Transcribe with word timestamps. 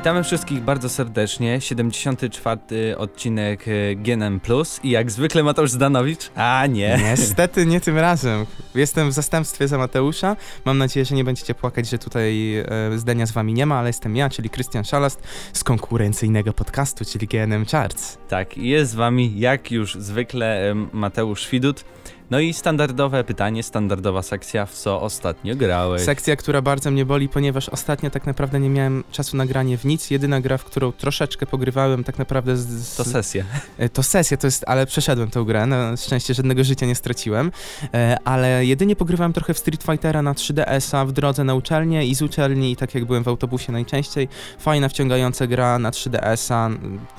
Witamy 0.00 0.24
wszystkich 0.24 0.60
bardzo 0.60 0.88
serdecznie. 0.88 1.60
74. 1.60 2.60
odcinek 2.96 3.68
e, 3.68 3.94
GNM 3.96 4.40
Plus 4.40 4.80
i 4.82 4.90
jak 4.90 5.10
zwykle 5.10 5.42
Mateusz 5.42 5.70
Zdanowicz. 5.70 6.30
A 6.34 6.66
nie. 6.66 6.98
Niestety 7.02 7.66
nie 7.66 7.80
tym 7.80 7.98
razem. 7.98 8.46
Jestem 8.74 9.10
w 9.10 9.12
zastępstwie 9.12 9.68
za 9.68 9.78
Mateusza. 9.78 10.36
Mam 10.64 10.78
nadzieję, 10.78 11.04
że 11.04 11.14
nie 11.14 11.24
będziecie 11.24 11.54
płakać, 11.54 11.88
że 11.88 11.98
tutaj 11.98 12.56
e, 12.56 12.64
zdania 12.96 13.26
z 13.26 13.32
wami 13.32 13.54
nie 13.54 13.66
ma, 13.66 13.78
ale 13.78 13.88
jestem 13.88 14.16
ja, 14.16 14.30
czyli 14.30 14.50
Krystian 14.50 14.84
Szalast 14.84 15.22
z 15.52 15.64
konkurencyjnego 15.64 16.52
podcastu, 16.52 17.04
czyli 17.04 17.26
GNM 17.26 17.66
Charts. 17.66 18.18
Tak, 18.28 18.56
jest 18.56 18.90
z 18.90 18.94
wami 18.94 19.40
jak 19.40 19.70
już 19.70 19.94
zwykle 19.94 20.74
Mateusz 20.92 21.50
Widut. 21.50 21.84
No 22.30 22.40
i 22.40 22.52
standardowe 22.52 23.24
pytanie, 23.24 23.62
standardowa 23.62 24.22
sekcja, 24.22 24.66
w 24.66 24.72
co 24.72 25.02
ostatnio 25.02 25.56
grałeś? 25.56 26.02
Sekcja, 26.02 26.36
która 26.36 26.62
bardzo 26.62 26.90
mnie 26.90 27.04
boli, 27.04 27.28
ponieważ 27.28 27.68
ostatnio 27.68 28.10
tak 28.10 28.26
naprawdę 28.26 28.60
nie 28.60 28.70
miałem 28.70 29.04
czasu 29.12 29.36
na 29.36 29.46
granie 29.46 29.78
w 29.78 29.84
nic. 29.84 30.10
Jedyna 30.10 30.40
gra, 30.40 30.58
w 30.58 30.64
którą 30.64 30.92
troszeczkę 30.92 31.46
pogrywałem 31.46 32.04
tak 32.04 32.18
naprawdę 32.18 32.56
z... 32.56 32.66
z 32.68 32.96
to 32.96 33.04
sesja. 33.04 33.44
E, 33.78 33.88
to 33.88 34.02
sesja, 34.02 34.36
to 34.36 34.46
jest, 34.46 34.64
ale 34.66 34.86
przeszedłem 34.86 35.30
tę 35.30 35.44
grę, 35.44 35.66
na 35.66 35.96
szczęście 35.96 36.34
żadnego 36.34 36.64
życia 36.64 36.86
nie 36.86 36.94
straciłem, 36.94 37.52
e, 37.94 38.16
ale 38.24 38.66
jedynie 38.66 38.96
pogrywałem 38.96 39.32
trochę 39.32 39.54
w 39.54 39.58
Street 39.58 39.82
Fightera 39.82 40.22
na 40.22 40.34
3DS-a 40.34 41.04
w 41.04 41.12
drodze 41.12 41.44
na 41.44 41.54
uczelnię 41.54 42.06
i 42.06 42.14
z 42.14 42.22
uczelni, 42.22 42.72
i 42.72 42.76
tak 42.76 42.94
jak 42.94 43.04
byłem 43.04 43.24
w 43.24 43.28
autobusie 43.28 43.72
najczęściej. 43.72 44.28
Fajna, 44.58 44.88
wciągająca 44.88 45.46
gra 45.46 45.78
na 45.78 45.90
3DS-a, 45.90 46.70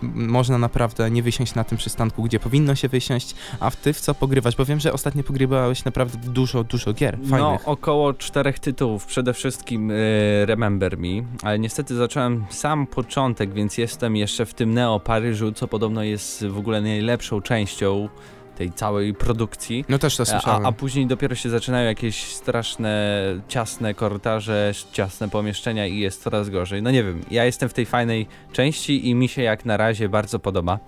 można 0.02 0.58
naprawdę 0.58 1.12
nie 1.12 1.24
wysiąść 1.24 1.56
na 1.56 1.64
tym 1.64 1.78
przystanku, 1.78 2.24
gdzie 2.24 2.40
powinno 2.40 2.76
się 2.76 2.88
wysiąść, 2.88 3.36
a 3.60 3.70
w 3.70 3.76
ty 3.76 3.94
w 3.94 4.00
co 4.00 4.14
pogrywasz? 4.14 4.56
Bo 4.56 4.66
wiem, 4.66 4.80
że 4.80 4.94
ostatnio 5.02 5.24
pogrywałeś 5.24 5.86
naprawdę 5.86 6.18
dużo, 6.18 6.64
dużo 6.64 6.94
gier 6.94 7.18
fajnych. 7.18 7.40
No, 7.40 7.60
około 7.66 8.14
czterech 8.14 8.60
tytułów. 8.60 9.06
Przede 9.06 9.34
wszystkim 9.34 9.92
y, 9.92 10.46
Remember 10.46 10.98
Me, 10.98 11.24
ale 11.44 11.60
niestety 11.60 11.96
zacząłem 11.96 12.46
sam 12.50 12.88
początek, 12.88 13.54
więc 13.54 13.78
jestem 13.78 14.16
jeszcze 14.16 14.46
w 14.46 14.54
tym 14.54 14.74
Neo 14.74 15.00
Paryżu, 15.00 15.52
co 15.52 15.68
podobno 15.68 16.04
jest 16.04 16.46
w 16.46 16.58
ogóle 16.58 16.82
najlepszą 16.82 17.42
częścią 17.42 18.10
tej 18.58 18.72
całej 18.72 19.14
produkcji. 19.14 19.86
No 19.90 20.00
też 20.00 20.18
to 20.18 20.26
słyszałem. 20.26 20.66
A, 20.66 20.70
a 20.70 20.72
później 20.72 21.08
dopiero 21.08 21.36
się 21.36 21.50
zaczynają 21.50 21.86
jakieś 21.86 22.24
straszne, 22.24 23.22
ciasne 23.48 23.94
korytarze, 23.94 24.72
ciasne 24.92 25.30
pomieszczenia 25.30 25.88
i 25.88 26.00
jest 26.00 26.24
coraz 26.24 26.50
gorzej. 26.50 26.82
No 26.82 26.92
nie 26.92 27.04
wiem, 27.04 27.22
ja 27.32 27.46
jestem 27.46 27.70
w 27.70 27.74
tej 27.74 27.86
fajnej 27.86 28.28
części 28.52 29.10
i 29.10 29.16
mi 29.16 29.28
się 29.28 29.42
jak 29.42 29.66
na 29.66 29.78
razie 29.78 30.10
bardzo 30.10 30.40
podoba. 30.40 30.80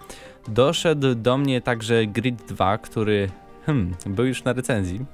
Doszedł 0.47 1.16
do 1.16 1.38
mnie 1.38 1.61
także 1.61 2.05
Grid 2.05 2.43
2, 2.47 2.77
który 2.77 3.29
hmm, 3.66 3.95
był 4.06 4.25
już 4.25 4.44
na 4.44 4.53
recenzji. 4.53 5.06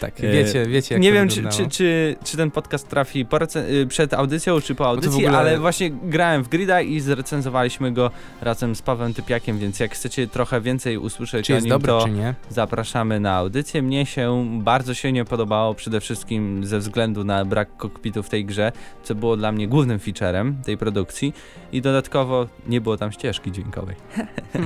Tak, 0.00 0.20
e, 0.20 0.32
wiecie, 0.32 0.66
wiecie 0.66 0.94
jak 0.94 1.02
Nie 1.02 1.12
wiem, 1.12 1.28
czy, 1.28 1.42
czy, 1.42 1.68
czy, 1.68 2.16
czy, 2.24 2.36
ten 2.36 2.50
podcast 2.50 2.88
trafi 2.88 3.26
y, 3.70 3.86
przed 3.86 4.14
audycją, 4.14 4.60
czy 4.60 4.74
po 4.74 4.86
audycji, 4.86 5.26
ogóle... 5.26 5.38
ale 5.38 5.58
właśnie 5.58 5.90
grałem 5.90 6.44
w 6.44 6.48
Grida 6.48 6.80
i 6.80 7.00
zrecenzowaliśmy 7.00 7.92
go 7.92 8.10
razem 8.40 8.76
z 8.76 8.82
Pawłem 8.82 9.14
Typiakiem, 9.14 9.58
więc 9.58 9.80
jak 9.80 9.94
chcecie 9.94 10.26
trochę 10.26 10.60
więcej 10.60 10.98
usłyszeć 10.98 11.46
czy 11.46 11.56
o 11.56 11.60
nim, 11.60 11.68
dobry, 11.68 11.86
to 11.88 12.06
zapraszamy 12.50 13.20
na 13.20 13.34
audycję. 13.34 13.82
Mnie 13.82 14.06
się 14.06 14.46
bardzo 14.60 14.94
się 14.94 15.12
nie 15.12 15.24
podobało, 15.24 15.74
przede 15.74 16.00
wszystkim 16.00 16.66
ze 16.66 16.78
względu 16.78 17.24
na 17.24 17.44
brak 17.44 17.76
kokpitu 17.76 18.22
w 18.22 18.28
tej 18.28 18.44
grze, 18.44 18.72
co 19.02 19.14
było 19.14 19.36
dla 19.36 19.52
mnie 19.52 19.68
głównym 19.68 19.98
featurem 19.98 20.56
tej 20.64 20.78
produkcji 20.78 21.32
i 21.72 21.82
dodatkowo 21.82 22.46
nie 22.66 22.80
było 22.80 22.96
tam 22.96 23.12
ścieżki 23.12 23.52
dźwiękowej. 23.52 23.96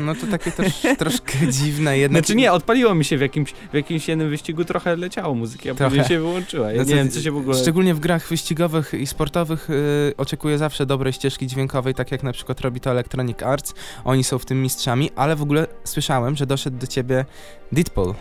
No 0.04 0.14
to 0.14 0.26
takie 0.26 0.50
też 0.52 0.82
troszkę 0.98 1.32
dziwne 1.48 1.98
jednak. 1.98 2.24
Znaczy 2.24 2.36
nie, 2.36 2.52
odpaliło 2.52 2.94
mi 2.94 3.04
się 3.04 3.18
w 3.18 3.20
jakimś, 3.20 3.52
w 3.52 3.74
jakimś 3.74 4.08
jednym 4.08 4.30
wyścigu 4.30 4.64
trochę 4.64 4.96
leciało 5.00 5.34
muzyki, 5.34 5.70
a 5.70 5.74
Trochę. 5.74 5.90
później 5.90 6.08
się 6.08 6.18
wyłączyła. 6.18 6.72
Ja 6.72 6.82
nie 6.82 6.94
wiem, 6.94 7.10
co 7.10 7.20
się 7.20 7.30
w 7.30 7.36
ogóle... 7.36 7.58
Szczególnie 7.58 7.94
w 7.94 8.00
grach 8.00 8.28
wyścigowych 8.28 8.94
i 8.94 9.06
sportowych 9.06 9.68
yy, 9.68 10.14
oczekuję 10.16 10.58
zawsze 10.58 10.86
dobrej 10.86 11.12
ścieżki 11.12 11.46
dźwiękowej, 11.46 11.94
tak 11.94 12.12
jak 12.12 12.22
na 12.22 12.32
przykład 12.32 12.60
robi 12.60 12.80
to 12.80 12.90
Electronic 12.90 13.42
Arts. 13.42 13.74
Oni 14.04 14.24
są 14.24 14.38
w 14.38 14.44
tym 14.44 14.62
mistrzami, 14.62 15.10
ale 15.16 15.36
w 15.36 15.42
ogóle 15.42 15.66
słyszałem, 15.84 16.36
że 16.36 16.46
doszedł 16.46 16.78
do 16.78 16.86
ciebie 16.86 17.24
Deadpool. 17.72 18.14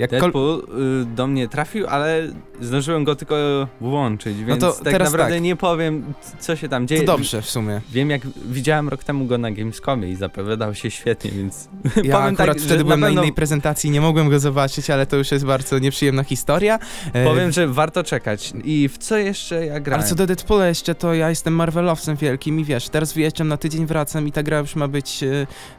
Jak 0.00 0.10
Deadpool 0.10 0.62
y, 1.02 1.04
do 1.04 1.26
mnie 1.26 1.48
trafił, 1.48 1.86
ale 1.86 2.22
zdążyłem 2.60 3.04
go 3.04 3.16
tylko 3.16 3.36
włączyć, 3.80 4.36
no 4.40 4.46
więc 4.46 4.62
no 4.62 4.72
to 4.72 4.84
tak 4.84 4.92
naprawdę 4.92 5.34
tak. 5.34 5.42
nie 5.42 5.56
powiem, 5.56 6.14
co 6.38 6.56
się 6.56 6.68
tam 6.68 6.86
dzieje. 6.86 7.00
To 7.00 7.06
dobrze 7.06 7.42
w 7.42 7.50
sumie. 7.50 7.80
Wiem, 7.90 8.10
jak 8.10 8.22
widziałem 8.44 8.88
rok 8.88 9.04
temu 9.04 9.24
go 9.24 9.38
na 9.38 9.50
Gamescomie 9.50 10.10
i 10.10 10.16
zapowiadał 10.16 10.74
się 10.74 10.90
świetnie, 10.90 11.30
więc 11.30 11.68
ja 12.04 12.18
powiem 12.18 12.34
akurat 12.34 12.56
tak, 12.56 12.66
wtedy 12.66 12.84
byłem 12.84 13.00
na, 13.00 13.06
pewno... 13.06 13.22
innej 13.22 13.34
prezentacji, 13.34 13.90
nie 13.90 14.00
mogłem 14.00 14.30
go 14.30 14.38
zobaczyć, 14.38 14.90
ale 14.90 15.06
to 15.06 15.16
już 15.16 15.30
jest 15.30 15.44
bardzo 15.44 15.78
nieprzyjemna 15.78 16.24
historia. 16.24 16.78
E, 17.12 17.24
powiem, 17.24 17.52
że 17.52 17.68
warto 17.68 18.04
czekać. 18.04 18.52
I 18.64 18.88
w 18.88 18.98
co 18.98 19.16
jeszcze 19.16 19.66
ja 19.66 19.80
grałem? 19.80 20.00
Ale 20.00 20.10
co 20.10 20.14
do 20.14 20.26
Deadpoola 20.26 20.66
jeszcze, 20.66 20.94
to 20.94 21.14
ja 21.14 21.28
jestem 21.28 21.54
Marvelowcem 21.54 22.16
wielkim 22.16 22.60
i 22.60 22.64
wiesz, 22.64 22.88
teraz 22.88 23.12
wyjeżdżam 23.12 23.48
na 23.48 23.56
tydzień, 23.56 23.86
wracam 23.86 24.28
i 24.28 24.32
ta 24.32 24.42
gra 24.42 24.58
już 24.58 24.76
ma 24.76 24.88
być 24.88 25.24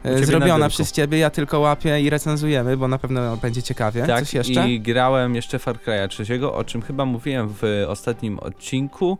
e, 0.04 0.24
zrobiona 0.24 0.68
przez 0.68 0.92
ciebie, 0.92 1.18
ja 1.18 1.30
tylko 1.30 1.60
łapię 1.60 2.00
i 2.00 2.10
recenzujemy, 2.10 2.76
bo 2.76 2.88
na 2.88 2.98
pewno 2.98 3.36
będzie 3.36 3.62
ciekawie. 3.62 4.00
Tak, 4.00 4.10
Coś 4.20 4.34
jeszcze? 4.34 4.70
i 4.70 4.80
grałem 4.80 5.34
jeszcze 5.34 5.58
Far 5.58 5.76
Cry'a 5.76 6.08
3, 6.08 6.46
o 6.52 6.64
czym 6.64 6.82
chyba 6.82 7.04
mówiłem 7.04 7.48
w 7.60 7.84
ostatnim 7.88 8.38
odcinku. 8.38 9.18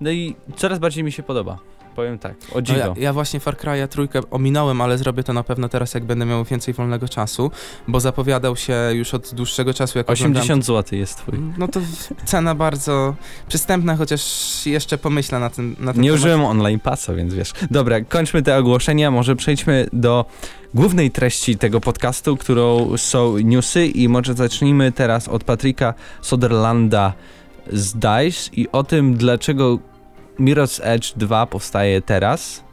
No 0.00 0.10
i 0.10 0.36
coraz 0.56 0.78
bardziej 0.78 1.04
mi 1.04 1.12
się 1.12 1.22
podoba. 1.22 1.58
Powiem 1.96 2.18
tak, 2.18 2.34
o 2.52 2.62
dziwo. 2.62 2.78
No 2.78 2.84
ja, 2.86 2.94
ja, 2.96 3.12
właśnie 3.12 3.40
Far 3.40 3.56
Cry'a 3.56 3.88
trójkę 3.88 4.20
ominąłem, 4.30 4.80
ale 4.80 4.98
zrobię 4.98 5.22
to 5.22 5.32
na 5.32 5.42
pewno 5.42 5.68
teraz, 5.68 5.94
jak 5.94 6.04
będę 6.04 6.26
miał 6.26 6.44
więcej 6.44 6.74
wolnego 6.74 7.08
czasu, 7.08 7.50
bo 7.88 8.00
zapowiadał 8.00 8.56
się 8.56 8.74
już 8.92 9.14
od 9.14 9.34
dłuższego 9.34 9.74
czasu. 9.74 9.98
Jak 9.98 10.10
80 10.10 10.64
zł 10.64 10.98
jest 10.98 11.16
twój. 11.16 11.38
No 11.58 11.68
to 11.68 11.80
cena 12.24 12.54
bardzo 12.54 13.14
przystępna, 13.48 13.96
chociaż 13.96 14.22
jeszcze 14.66 14.98
pomyślę 14.98 15.38
na 15.40 15.50
tym. 15.50 15.76
Na 15.78 15.92
Nie 15.92 16.12
użyłem 16.12 16.44
online 16.44 16.80
pasa, 16.80 17.14
więc 17.14 17.34
wiesz. 17.34 17.52
Dobra, 17.70 18.00
kończmy 18.00 18.42
te 18.42 18.58
ogłoszenia, 18.58 19.10
może 19.10 19.36
przejdźmy 19.36 19.86
do 19.92 20.24
głównej 20.74 21.10
treści 21.10 21.58
tego 21.58 21.80
podcastu, 21.80 22.36
którą 22.36 22.96
są 22.96 23.38
newsy 23.38 23.86
i 23.86 24.08
może 24.08 24.34
zacznijmy 24.34 24.92
teraz 24.92 25.28
od 25.28 25.44
Patryka 25.44 25.94
Soderlanda 26.20 27.12
z 27.72 27.92
DICE 27.94 28.50
i 28.52 28.68
o 28.72 28.84
tym, 28.84 29.14
dlaczego 29.14 29.78
Mirror's 30.38 30.80
Edge 30.84 31.12
2 31.16 31.46
powstaje 31.46 32.02
teraz, 32.02 32.64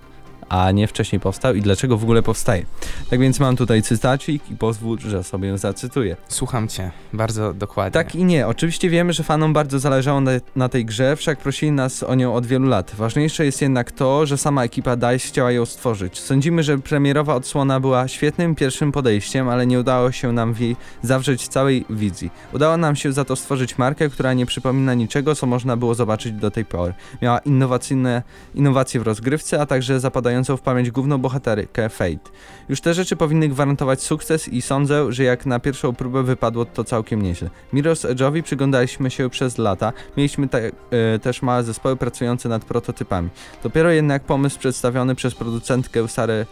a 0.50 0.72
nie 0.72 0.88
wcześniej 0.88 1.20
powstał 1.20 1.56
i 1.56 1.62
dlaczego 1.62 1.98
w 1.98 2.04
ogóle 2.04 2.22
powstaje. 2.22 2.66
Tak 3.10 3.20
więc 3.20 3.40
mam 3.40 3.56
tutaj 3.56 3.82
cytacik 3.82 4.52
i 4.52 4.56
pozwól, 4.56 5.00
że 5.00 5.24
sobie 5.24 5.58
zacytuję. 5.58 6.16
Słucham 6.28 6.68
cię, 6.68 6.92
bardzo 7.14 7.54
dokładnie. 7.54 7.92
Tak 7.92 8.16
i 8.16 8.24
nie. 8.24 8.48
Oczywiście 8.48 8.90
wiemy, 8.90 9.14
że 9.14 9.24
fanom 9.24 9.54
bardzo 9.54 9.80
zależało 9.80 10.22
na, 10.22 10.32
na, 10.56 10.70
tej 10.70 10.86
grze, 10.86 11.16
wszak 11.16 11.40
prosili 11.40 11.72
nas 11.72 12.04
o 12.04 12.16
nią 12.16 12.34
od 12.34 12.46
wielu 12.46 12.68
lat. 12.68 12.92
Ważniejsze 12.98 13.46
jest 13.46 13.62
jednak 13.62 13.92
to, 13.92 14.26
że 14.26 14.38
sama 14.38 14.64
ekipa 14.64 14.96
DICE 14.96 15.28
chciała 15.28 15.52
ją 15.52 15.66
stworzyć. 15.66 16.20
Sądzimy, 16.20 16.64
że 16.64 16.78
premierowa 16.78 17.36
odsłona 17.36 17.80
była 17.80 18.08
świetnym 18.08 18.56
pierwszym 18.56 18.92
podejściem, 18.92 19.50
ale 19.50 19.68
nie 19.68 19.80
udało 19.80 20.12
się 20.12 20.32
nam 20.32 20.54
w 20.54 20.60
jej 20.60 20.76
zawrzeć 21.02 21.48
całej 21.48 21.86
wizji. 21.90 22.32
Udało 22.54 22.78
nam 22.78 22.96
się 22.96 23.12
za 23.12 23.26
to 23.26 23.36
stworzyć 23.36 23.78
markę, 23.78 24.10
która 24.10 24.34
nie 24.34 24.46
przypomina 24.46 24.94
niczego, 24.94 25.36
co 25.36 25.48
można 25.48 25.78
było 25.78 25.96
zobaczyć 25.96 26.34
do 26.34 26.52
tej 26.52 26.66
pory. 26.66 26.94
Miała 27.22 27.40
innowacyjne 27.40 28.24
innowacje 28.56 29.00
w 29.00 29.04
rozgrywce, 29.04 29.62
a 29.62 29.66
także 29.66 30.00
zapadające 30.00 30.39
zapadającą 30.44 30.58
w 30.58 30.62
pamięć 30.62 30.92
główną 30.92 31.18
bohaterkę 31.18 31.90
Fate. 31.90 32.30
Już 32.70 32.82
te 32.82 32.94
rzeczy 32.94 33.16
powinny 33.16 33.50
gwarantować 33.50 34.04
sukces 34.04 34.48
i 34.48 34.62
sądzę, 34.62 35.12
że 35.12 35.24
jak 35.24 35.46
na 35.46 35.60
pierwszą 35.60 35.94
próbę 35.94 36.24
wypadło 36.24 36.66
to 36.66 36.84
całkiem 36.84 37.22
nieźle. 37.22 37.50
Mirror's 37.74 38.16
Edge'owi 38.16 38.42
przyglądaliśmy 38.42 39.12
się 39.12 39.30
przez 39.30 39.58
lata, 39.58 39.94
mieliśmy 40.18 40.48
te, 40.48 40.72
e, 40.92 41.20
też 41.20 41.42
małe 41.42 41.64
zespoły 41.64 41.96
pracujące 41.96 42.50
nad 42.50 42.66
prototypami. 42.66 43.30
Dopiero 43.64 43.92
jednak 43.92 44.24
pomysł 44.24 44.60
przedstawiony 44.60 45.16
przez 45.16 45.36
producentkę 45.36 46.08
Sarę 46.08 46.46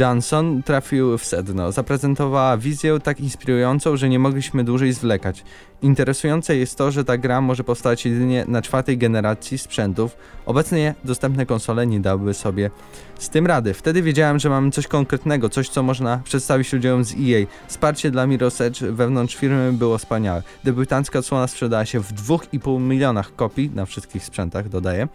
Johnson 0.00 0.62
trafił 0.62 1.18
w 1.18 1.24
sedno. 1.24 1.72
Zaprezentowała 1.72 2.56
wizję 2.56 2.98
tak 3.00 3.20
inspirującą, 3.20 3.96
że 3.96 4.08
nie 4.08 4.18
mogliśmy 4.18 4.64
dłużej 4.64 4.92
zwlekać. 4.92 5.44
Interesujące 5.82 6.56
jest 6.56 6.78
to, 6.78 6.90
że 6.90 7.04
ta 7.04 7.18
gra 7.18 7.40
może 7.40 7.64
powstać 7.64 8.06
jedynie 8.06 8.44
na 8.48 8.62
czwartej 8.62 8.98
generacji 8.98 9.58
sprzętów. 9.58 10.16
Obecnie 10.46 10.94
dostępne 11.04 11.46
konsole 11.46 11.86
nie 11.86 12.00
dałyby 12.00 12.34
sobie 12.34 12.70
z 13.18 13.28
tym 13.28 13.46
rady. 13.46 13.74
Wtedy 13.74 14.02
wiedziałem, 14.02 14.38
że 14.38 14.50
mamy 14.50 14.70
coś 14.70 14.86
konkretnego, 14.86 15.48
coś 15.48 15.68
co 15.68 15.82
można 15.82 16.20
przedstawić 16.24 16.72
ludziom 16.72 17.04
z 17.04 17.12
EA. 17.12 17.46
Wsparcie 17.66 18.10
dla 18.10 18.26
Mirror's 18.26 18.64
Edge 18.64 18.80
wewnątrz 18.82 19.36
firmy 19.36 19.72
było 19.72 19.98
wspaniałe. 19.98 20.42
Debiutancka 20.64 21.18
odsłona 21.18 21.46
sprzedała 21.46 21.84
się 21.84 22.00
w 22.00 22.12
2,5 22.12 22.80
milionach 22.80 23.36
kopii 23.36 23.70
na 23.74 23.86
wszystkich 23.86 24.24
sprzętach, 24.24 24.68
dodaję. 24.68 25.08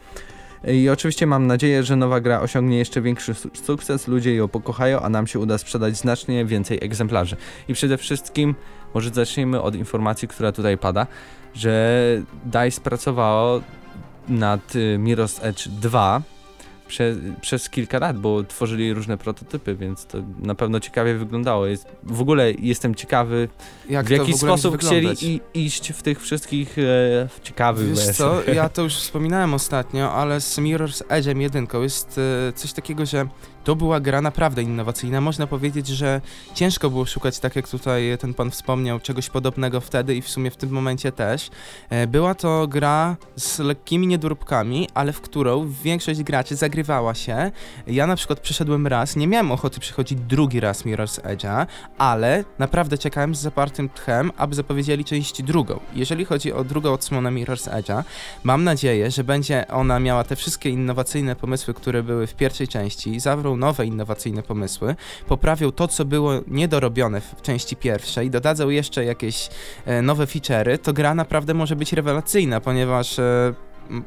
I 0.68 0.90
oczywiście 0.90 1.28
mam 1.28 1.48
nadzieję, 1.48 1.84
że 1.84 1.96
nowa 1.96 2.20
gra 2.20 2.42
osiągnie 2.42 2.78
jeszcze 2.78 3.02
większy 3.02 3.34
sukces, 3.54 4.08
ludzie 4.08 4.36
ją 4.36 4.48
pokochają, 4.48 5.00
a 5.00 5.10
nam 5.10 5.28
się 5.28 5.40
uda 5.40 5.58
sprzedać 5.58 5.98
znacznie 5.98 6.46
więcej 6.46 6.80
egzemplarzy. 6.82 7.36
I 7.68 7.74
przede 7.74 7.98
wszystkim, 7.98 8.56
może 8.94 9.10
zacznijmy 9.10 9.62
od 9.62 9.76
informacji, 9.76 10.28
która 10.28 10.52
tutaj 10.52 10.78
pada, 10.78 11.08
że 11.54 11.98
DICE 12.46 12.82
pracowało 12.82 13.62
nad 14.30 14.76
y, 14.76 14.98
Mirror's 15.00 15.46
Edge 15.46 15.68
2 15.68 16.22
prze, 16.92 17.16
przez 17.42 17.70
kilka 17.70 18.00
lat, 18.00 18.20
bo 18.20 18.44
tworzyli 18.44 18.94
różne 18.94 19.18
prototypy, 19.18 19.76
więc 19.76 20.06
to 20.06 20.18
na 20.40 20.56
pewno 20.56 20.80
ciekawie 20.80 21.16
wyglądało. 21.16 21.66
Jest, 21.66 21.88
w 22.04 22.22
ogóle 22.22 22.52
jestem 22.52 22.96
ciekawy, 22.96 23.48
Jak 23.90 24.06
w 24.06 24.10
jaki 24.10 24.34
w 24.34 24.38
sposób 24.38 24.78
chcieli 24.78 25.10
i, 25.22 25.42
iść 25.54 25.92
w 25.92 26.02
tych 26.02 26.22
wszystkich 26.22 26.78
e, 26.78 26.82
ciekawych 27.44 27.90
Wiesz 27.90 28.08
co, 28.08 28.44
ja 28.54 28.70
to 28.76 28.82
już 28.82 28.96
wspominałem 28.96 29.54
ostatnio, 29.54 30.14
ale 30.14 30.42
z 30.42 30.58
Mirror's 30.58 31.04
Edge'em 31.04 31.40
jedynką 31.40 31.82
jest 31.82 32.20
e, 32.50 32.54
coś 32.54 32.74
takiego, 32.74 33.06
że 33.06 33.28
to 33.64 33.76
była 33.76 34.00
gra 34.00 34.22
naprawdę 34.22 34.64
innowacyjna. 34.64 35.22
Można 35.22 35.48
powiedzieć, 35.48 35.88
że 35.88 36.22
ciężko 36.54 36.90
było 36.90 37.06
szukać, 37.06 37.40
tak 37.40 37.56
jak 37.56 37.70
tutaj 37.70 38.18
ten 38.20 38.34
pan 38.34 38.52
wspomniał, 38.52 39.00
czegoś 39.00 39.30
podobnego 39.30 39.82
wtedy 39.82 40.16
i 40.16 40.22
w 40.22 40.30
sumie 40.30 40.52
w 40.52 40.58
tym 40.58 40.70
momencie 40.70 41.12
też. 41.12 41.50
E, 41.90 42.08
Była 42.08 42.36
to 42.36 42.68
gra 42.68 43.18
z 43.36 43.60
lekkimi 43.60 44.08
niedoróbkami, 44.08 44.90
ale 44.94 45.14
w 45.14 45.22
którą 45.22 45.70
większość 45.84 46.24
graczy 46.24 46.56
zagrywała 46.56 47.14
się. 47.14 47.52
Ja 47.88 48.08
na 48.08 48.16
przykład 48.16 48.40
przeszedłem 48.40 48.88
raz, 48.88 49.16
nie 49.16 49.28
miałem 49.28 49.52
ochoty 49.52 49.80
przychodzić 49.80 50.20
drugi 50.20 50.60
raz 50.60 50.86
Mirror's 50.86 51.22
Edge'a, 51.22 51.66
ale 51.98 52.44
naprawdę 52.60 52.98
czekałem 52.98 53.36
z 53.36 53.40
zapartym 53.40 53.90
tchem, 53.90 54.32
aby 54.38 54.56
zapowiedzieli 54.56 55.06
część 55.06 55.44
drugą. 55.44 55.80
Jeżeli 55.96 56.26
chodzi 56.26 56.54
o 56.54 56.64
drugą 56.64 56.94
odsłonę 56.94 57.30
Mirror's 57.30 57.70
Edge'a, 57.70 58.04
mam 58.44 58.64
nadzieję, 58.64 59.12
że 59.12 59.24
będzie 59.24 59.68
ona 59.68 60.00
miała 60.00 60.24
te 60.24 60.36
wszystkie 60.36 60.70
innowacyjne 60.70 61.36
pomysły, 61.36 61.74
które 61.74 62.04
były 62.04 62.28
w 62.28 62.36
pierwszej 62.36 62.68
części, 62.68 63.20
zawrą 63.20 63.51
nowe 63.56 63.86
innowacyjne 63.86 64.44
pomysły, 64.44 64.96
poprawią 65.28 65.72
to, 65.72 65.88
co 65.88 66.06
było 66.06 66.34
niedorobione 66.48 67.22
w 67.22 67.42
części 67.42 67.76
pierwszej, 67.76 68.30
dodadzą 68.30 68.70
jeszcze 68.70 69.06
jakieś 69.06 69.50
e, 69.86 70.02
nowe 70.02 70.26
feature'y, 70.26 70.78
to 70.78 70.94
gra 70.94 71.16
naprawdę 71.16 71.54
może 71.54 71.76
być 71.76 71.94
rewelacyjna, 71.94 72.62
ponieważ 72.62 73.20
e, 73.20 73.54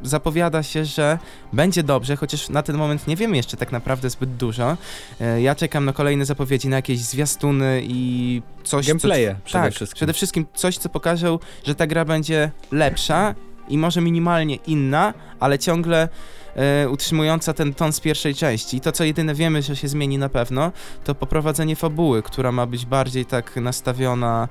zapowiada 0.03 0.63
się, 0.63 0.85
że 0.85 1.19
będzie 1.53 1.83
dobrze, 1.83 2.17
chociaż 2.17 2.49
na 2.49 2.63
ten 2.63 2.77
moment 2.77 3.07
nie 3.07 3.17
wiemy 3.17 3.37
jeszcze 3.37 3.57
tak 3.57 3.73
naprawdę 3.73 4.11
zbyt 4.11 4.37
dużo. 4.37 4.77
E, 5.21 5.43
Ja 5.43 5.55
czekam 5.55 5.85
na 5.85 5.93
kolejne 5.93 6.25
zapowiedzi, 6.25 6.69
na 6.69 6.77
jakieś 6.77 6.99
zwiastuny 6.99 7.83
i 7.85 8.43
coś, 8.65 8.87
co 8.87 8.89
Gameplaye 8.93 9.37
przede 9.45 9.65
tak, 9.65 9.75
wszystkim. 9.75 9.97
przede 9.97 10.13
wszystkim 10.13 10.47
coś, 10.55 10.79
co 10.79 10.89
pokażą, 10.89 11.39
że 11.65 11.75
ta 11.75 11.87
gra 11.87 12.05
będzie 12.05 12.51
lepsza 12.73 13.35
i 13.69 13.79
może 13.79 14.01
minimalnie 14.01 14.57
inna, 14.57 15.15
ale 15.41 15.59
ciągle 15.59 16.09
e, 16.57 16.89
utrzymująca 16.89 17.53
ten 17.53 17.75
ton 17.75 17.93
z 17.93 18.01
pierwszej 18.01 18.35
części. 18.35 18.77
I 18.77 18.81
to, 18.81 18.93
co 18.93 19.05
jedyne 19.05 19.35
wiemy, 19.35 19.63
że 19.63 19.77
się 19.77 19.89
zmieni 19.89 20.19
na 20.19 20.29
pewno, 20.29 20.73
to 21.05 21.15
poprowadzenie 21.15 21.77
fabuły, 21.77 22.23
która 22.23 22.53
ma 22.53 22.67
być 22.67 22.87
bardziej 22.87 23.27
tak 23.27 23.57
nastawiona 23.57 24.49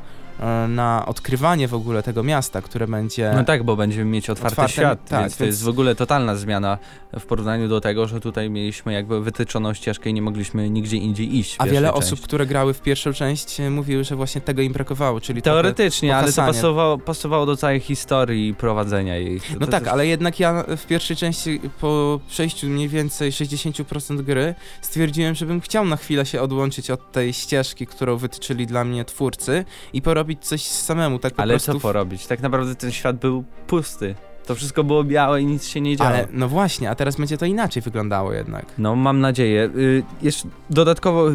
na 0.67 1.05
odkrywanie 1.05 1.67
w 1.67 1.73
ogóle 1.73 2.03
tego 2.03 2.23
miasta, 2.23 2.61
które 2.61 2.87
będzie... 2.87 3.31
No 3.35 3.43
tak, 3.43 3.63
bo 3.63 3.75
będziemy 3.75 4.05
mieć 4.05 4.29
otwarty 4.29 4.55
Otwarte- 4.61 4.71
świat, 4.71 5.09
tak, 5.09 5.21
więc 5.21 5.37
to 5.37 5.45
jest 5.45 5.63
w 5.63 5.67
ogóle 5.67 5.95
totalna 5.95 6.35
zmiana 6.35 6.77
w 7.19 7.25
porównaniu 7.25 7.67
do 7.67 7.81
tego, 7.81 8.07
że 8.07 8.19
tutaj 8.19 8.49
mieliśmy 8.49 8.93
jakby 8.93 9.21
wytyczoną 9.21 9.73
ścieżkę 9.73 10.09
i 10.09 10.13
nie 10.13 10.21
mogliśmy 10.21 10.69
nigdzie 10.69 10.97
indziej 10.97 11.35
iść. 11.37 11.55
A 11.59 11.65
wiele 11.67 11.93
osób, 11.93 12.21
które 12.21 12.45
grały 12.45 12.73
w 12.73 12.81
pierwszą 12.81 13.13
część, 13.13 13.59
e, 13.59 13.69
mówiły, 13.69 14.03
że 14.03 14.15
właśnie 14.15 14.41
tego 14.41 14.61
im 14.61 14.73
brakowało, 14.73 15.21
czyli 15.21 15.41
Teoretycznie, 15.41 16.17
ale 16.17 16.33
to 16.33 16.41
pasowało, 16.41 16.97
pasowało 16.97 17.45
do 17.45 17.57
całej 17.57 17.79
historii 17.79 18.47
i 18.47 18.53
prowadzenia 18.53 19.15
jej. 19.17 19.41
To- 19.41 19.45
No 19.59 19.65
to- 19.65 19.71
tak, 19.71 19.87
ale 19.87 20.07
jednak 20.07 20.39
ja 20.39 20.63
w 20.77 20.85
pierwszej 20.85 21.17
części 21.17 21.59
po 21.81 22.19
przejściu 22.27 22.67
mniej 22.67 22.89
więcej 22.89 23.31
60% 23.31 24.21
gry 24.21 24.55
stwierdziłem, 24.81 25.35
żebym 25.35 25.61
chciał 25.61 25.85
na 25.85 25.95
chwilę 25.95 26.25
się 26.25 26.41
odłączyć 26.41 26.91
od 26.91 27.11
tej 27.11 27.33
ścieżki, 27.33 27.87
którą 27.87 28.17
wytyczyli 28.17 28.67
dla 28.67 28.83
mnie 28.83 29.05
twórcy 29.05 29.65
i 29.93 30.01
porobić 30.23 30.45
coś 30.45 30.63
samemu, 30.63 31.19
tak 31.19 31.33
po 31.33 31.41
Ale 31.41 31.53
prostu. 31.53 31.73
co 31.73 31.79
porobić? 31.79 32.27
Tak 32.27 32.41
naprawdę 32.41 32.75
ten 32.75 32.91
świat 32.91 33.15
był 33.15 33.43
pusty. 33.67 34.15
To 34.45 34.55
wszystko 34.55 34.83
było 34.83 35.03
białe 35.03 35.41
i 35.41 35.45
nic 35.45 35.67
się 35.67 35.81
nie 35.81 35.97
działo. 35.97 36.09
Ale 36.09 36.27
no 36.31 36.47
właśnie, 36.47 36.89
a 36.89 36.95
teraz 36.95 37.15
będzie 37.15 37.37
to 37.37 37.45
inaczej 37.45 37.81
wyglądało 37.81 38.33
jednak. 38.33 38.65
No, 38.77 38.95
mam 38.95 39.19
nadzieję. 39.19 39.69
Y, 39.75 40.03
jeszcze 40.21 40.47
dodatkowo 40.69 41.25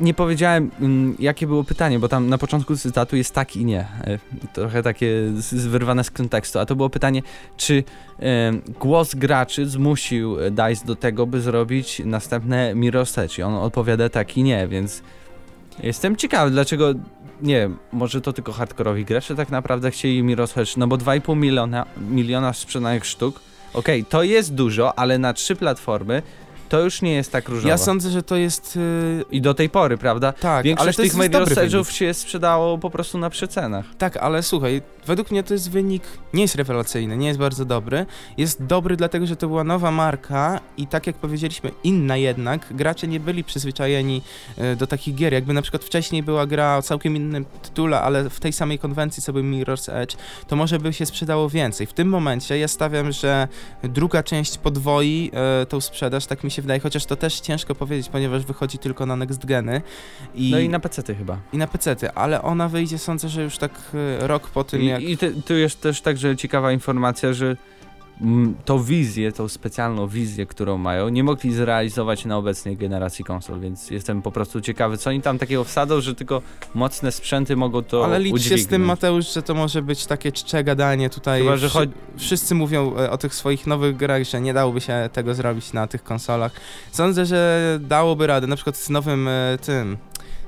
nie 0.00 0.14
powiedziałem, 0.14 0.70
mm, 0.80 1.16
jakie 1.18 1.46
było 1.46 1.64
pytanie, 1.64 1.98
bo 1.98 2.08
tam 2.08 2.28
na 2.28 2.38
początku 2.38 2.76
cytatu 2.76 3.16
jest 3.16 3.34
tak 3.34 3.56
i 3.56 3.64
nie. 3.64 3.80
Y, 4.06 4.18
Trochę 4.52 4.82
takie 4.82 5.08
wyrwane 5.52 6.04
z 6.04 6.10
kontekstu. 6.10 6.58
A 6.58 6.66
to 6.66 6.76
było 6.76 6.90
pytanie, 6.90 7.22
czy 7.56 7.74
y, 7.74 7.84
głos 8.80 9.14
graczy 9.14 9.66
zmusił 9.66 10.36
DICE 10.50 10.86
do 10.86 10.96
tego, 10.96 11.26
by 11.26 11.40
zrobić 11.40 12.02
następne 12.04 12.74
Mirror's 12.74 13.20
Edge? 13.20 13.38
I 13.38 13.42
on 13.42 13.54
odpowiada 13.54 14.08
tak 14.08 14.36
i 14.36 14.42
nie, 14.42 14.68
więc 14.68 15.02
jestem 15.82 16.16
ciekawy, 16.16 16.50
dlaczego, 16.50 16.94
nie 17.42 17.70
może 17.92 18.20
to 18.20 18.32
tylko 18.32 18.52
hardkorowi 18.52 19.04
gracze 19.04 19.34
tak 19.34 19.50
naprawdę 19.50 19.90
chcieli 19.90 20.22
Mirror's 20.22 20.60
Edge, 20.60 20.76
no 20.76 20.86
bo 20.86 20.96
2,5 20.96 21.36
miliona, 21.36 21.86
miliona 22.10 22.52
sprzedanych 22.52 23.06
sztuk, 23.06 23.40
okej, 23.74 24.04
to 24.04 24.22
jest 24.22 24.54
dużo, 24.54 24.98
ale 24.98 25.18
na 25.18 25.32
trzy 25.32 25.56
platformy 25.56 26.22
to 26.68 26.80
już 26.80 27.02
nie 27.02 27.14
jest 27.14 27.32
tak 27.32 27.48
różowo. 27.48 27.68
Ja 27.68 27.78
sądzę, 27.78 28.10
że 28.10 28.22
to 28.22 28.36
jest... 28.36 28.76
Yy, 28.76 29.24
I 29.30 29.40
do 29.40 29.54
tej 29.54 29.70
pory, 29.70 29.98
prawda? 29.98 30.32
tak, 30.32 30.64
Większość 30.64 30.86
ale 30.86 30.92
to 30.92 31.02
tych. 31.02 31.12
Edge'ów 31.58 31.90
się 31.90 32.14
sprzedało 32.14 32.78
po 32.78 32.90
prostu 32.90 33.18
na 33.18 33.30
przecenach. 33.30 33.84
Tak, 33.98 34.16
ale 34.16 34.42
słuchaj, 34.42 34.82
według 35.06 35.30
mnie 35.30 35.42
to 35.42 35.54
jest 35.54 35.70
wynik, 35.70 36.02
nie 36.34 36.42
jest 36.42 36.54
rewelacyjny, 36.54 37.16
nie 37.16 37.26
jest 37.26 37.38
bardzo 37.38 37.64
dobry. 37.64 38.06
Jest 38.38 38.64
dobry 38.64 38.96
dlatego, 38.96 39.26
że 39.26 39.36
to 39.36 39.48
była 39.48 39.64
nowa 39.64 39.90
marka 39.90 40.60
i 40.76 40.86
tak 40.86 41.06
jak 41.06 41.16
powiedzieliśmy, 41.16 41.70
inna 41.84 42.16
jednak. 42.16 42.66
Gracze 42.70 43.08
nie 43.08 43.20
byli 43.20 43.44
przyzwyczajeni 43.44 44.22
e, 44.56 44.76
do 44.76 44.86
takich 44.86 45.14
gier. 45.14 45.32
Jakby 45.32 45.52
na 45.52 45.62
przykład 45.62 45.84
wcześniej 45.84 46.22
była 46.22 46.46
gra 46.46 46.76
o 46.76 46.82
całkiem 46.82 47.16
innym 47.16 47.44
tytule, 47.62 48.00
ale 48.00 48.30
w 48.30 48.40
tej 48.40 48.52
samej 48.52 48.78
konwencji, 48.78 49.22
co 49.22 49.32
był 49.32 49.42
Mirror's 49.42 49.92
Edge, 49.92 50.16
to 50.48 50.56
może 50.56 50.78
by 50.78 50.92
się 50.92 51.06
sprzedało 51.06 51.48
więcej. 51.48 51.86
W 51.86 51.92
tym 51.92 52.08
momencie 52.08 52.58
ja 52.58 52.68
stawiam, 52.68 53.12
że 53.12 53.48
druga 53.82 54.22
część 54.22 54.58
podwoi 54.58 55.30
e, 55.62 55.66
tą 55.66 55.80
sprzedaż, 55.80 56.26
tak 56.26 56.44
mi 56.44 56.50
się 56.50 56.53
wydaje, 56.62 56.80
chociaż 56.80 57.06
to 57.06 57.16
też 57.16 57.40
ciężko 57.40 57.74
powiedzieć, 57.74 58.08
ponieważ 58.08 58.44
wychodzi 58.44 58.78
tylko 58.78 59.06
na 59.06 59.16
next 59.16 59.46
geny. 59.46 59.82
I, 60.34 60.50
No 60.50 60.58
i 60.58 60.68
na 60.68 60.80
PC 60.80 61.14
chyba. 61.14 61.38
i 61.52 61.58
na 61.58 61.66
PC-ty, 61.66 62.10
ale 62.10 62.42
ona 62.42 62.68
wyjdzie, 62.68 62.98
sądzę, 62.98 63.28
że 63.28 63.42
już 63.42 63.58
tak 63.58 63.72
e, 64.20 64.26
rok 64.26 64.50
po 64.50 64.64
tym, 64.64 64.82
jak... 64.82 65.02
I, 65.02 65.10
i 65.12 65.18
ty, 65.18 65.34
tu 65.46 65.54
jest 65.54 65.80
też 65.80 66.00
także 66.00 66.36
ciekawa 66.36 66.72
informacja, 66.72 67.32
że 67.32 67.56
tą 68.64 68.82
wizję, 68.82 69.32
tą 69.32 69.48
specjalną 69.48 70.08
wizję, 70.08 70.46
którą 70.46 70.78
mają, 70.78 71.08
nie 71.08 71.24
mogli 71.24 71.52
zrealizować 71.52 72.24
na 72.24 72.36
obecnej 72.36 72.76
generacji 72.76 73.24
konsol, 73.24 73.60
więc 73.60 73.90
jestem 73.90 74.22
po 74.22 74.32
prostu 74.32 74.60
ciekawy, 74.60 74.98
co 74.98 75.10
oni 75.10 75.22
tam 75.22 75.38
takiego 75.38 75.64
wsadzą, 75.64 76.00
że 76.00 76.14
tylko 76.14 76.42
mocne 76.74 77.12
sprzęty 77.12 77.56
mogą 77.56 77.82
to 77.82 78.04
Ale 78.04 78.20
licz 78.20 78.42
się 78.42 78.42
z 78.42 78.48
tym, 78.48 78.54
udźwignąć. 78.54 78.86
Mateusz, 78.86 79.34
że 79.34 79.42
to 79.42 79.54
może 79.54 79.82
być 79.82 80.06
takie 80.06 80.32
czcze 80.32 80.64
gadanie 80.64 81.10
tutaj. 81.10 81.42
Chyba, 81.42 81.56
że 81.56 81.68
chodzi... 81.68 81.92
Wszyscy 82.16 82.54
mówią 82.54 82.96
e, 82.96 83.10
o 83.10 83.18
tych 83.18 83.34
swoich 83.34 83.66
nowych 83.66 83.96
grach, 83.96 84.24
że 84.24 84.40
nie 84.40 84.54
dałoby 84.54 84.80
się 84.80 85.10
tego 85.12 85.34
zrobić 85.34 85.72
na 85.72 85.86
tych 85.86 86.04
konsolach. 86.04 86.52
Sądzę, 86.92 87.26
że 87.26 87.78
dałoby 87.82 88.26
radę, 88.26 88.46
na 88.46 88.56
przykład 88.56 88.76
z 88.76 88.90
nowym 88.90 89.28
e, 89.28 89.58
tym. 89.62 89.96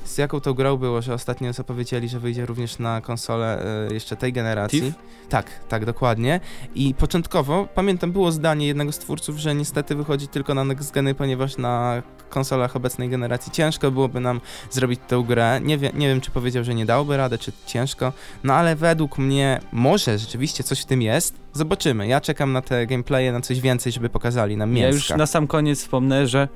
Z 0.06 0.18
jaką 0.18 0.40
to 0.40 0.54
grą 0.54 0.76
było, 0.76 1.02
że 1.02 1.14
ostatnio 1.14 1.52
zapowiedzieli, 1.52 2.08
że 2.08 2.20
wyjdzie 2.20 2.46
również 2.46 2.78
na 2.78 3.00
konsolę 3.00 3.62
e, 3.90 3.94
jeszcze 3.94 4.16
tej 4.16 4.32
generacji. 4.32 4.80
Thief? 4.80 4.94
Tak, 5.28 5.50
tak, 5.68 5.84
dokładnie. 5.84 6.40
I 6.74 6.94
początkowo, 6.94 7.68
pamiętam, 7.74 8.12
było 8.12 8.32
zdanie 8.32 8.66
jednego 8.66 8.92
z 8.92 8.98
twórców, 8.98 9.36
że 9.38 9.54
niestety 9.54 9.94
wychodzi 9.94 10.28
tylko 10.28 10.54
na 10.54 10.64
next 10.64 10.92
geny, 10.94 11.14
ponieważ 11.14 11.56
na 11.56 12.02
konsolach 12.30 12.76
obecnej 12.76 13.08
generacji 13.08 13.52
ciężko 13.52 13.90
byłoby 13.90 14.20
nam 14.20 14.40
zrobić 14.70 15.00
tę 15.08 15.24
grę. 15.28 15.60
Nie, 15.62 15.78
wie, 15.78 15.90
nie 15.94 16.08
wiem, 16.08 16.20
czy 16.20 16.30
powiedział, 16.30 16.64
że 16.64 16.74
nie 16.74 16.86
dałoby 16.86 17.16
rady, 17.16 17.38
czy 17.38 17.52
ciężko. 17.66 18.12
No 18.44 18.54
ale 18.54 18.76
według 18.76 19.18
mnie 19.18 19.60
może 19.72 20.18
rzeczywiście 20.18 20.64
coś 20.64 20.80
w 20.80 20.84
tym 20.84 21.02
jest. 21.02 21.34
Zobaczymy. 21.52 22.06
Ja 22.06 22.20
czekam 22.20 22.52
na 22.52 22.62
te 22.62 22.86
gameplaye, 22.86 23.32
na 23.32 23.40
coś 23.40 23.60
więcej, 23.60 23.92
żeby 23.92 24.08
pokazali 24.08 24.56
nam 24.56 24.76
Ja 24.76 24.86
mięska. 24.86 25.14
już 25.14 25.18
na 25.18 25.26
sam 25.26 25.46
koniec 25.46 25.78
wspomnę, 25.80 26.26
że 26.26 26.48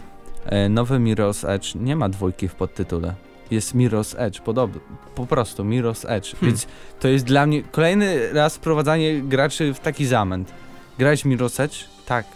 e, 0.45 0.69
nowy 0.69 0.99
Mirror's 0.99 1.49
Edge 1.49 1.75
nie 1.75 1.97
ma 1.97 2.09
dwójki 2.09 2.49
w 2.49 2.54
podtytule. 2.54 3.14
Jest 3.50 3.75
Mirror's 3.75 4.14
Edge, 4.19 4.40
podobno, 4.40 4.80
po 5.14 5.26
prostu 5.26 5.64
Mirror's 5.64 6.04
Edge, 6.09 6.33
Hmm. 6.33 6.50
więc 6.50 6.66
to 7.00 7.09
jest 7.09 7.25
dla 7.25 7.47
mnie 7.47 7.62
kolejny 7.62 8.33
raz 8.33 8.57
wprowadzanie 8.57 9.21
graczy 9.23 9.75
w 9.75 9.80
taki 9.80 10.07
zamęt. 10.07 10.52
Grałeś 10.99 11.25
Mirror's 11.25 11.62
Edge? 11.62 11.76
Tak. 12.07 12.26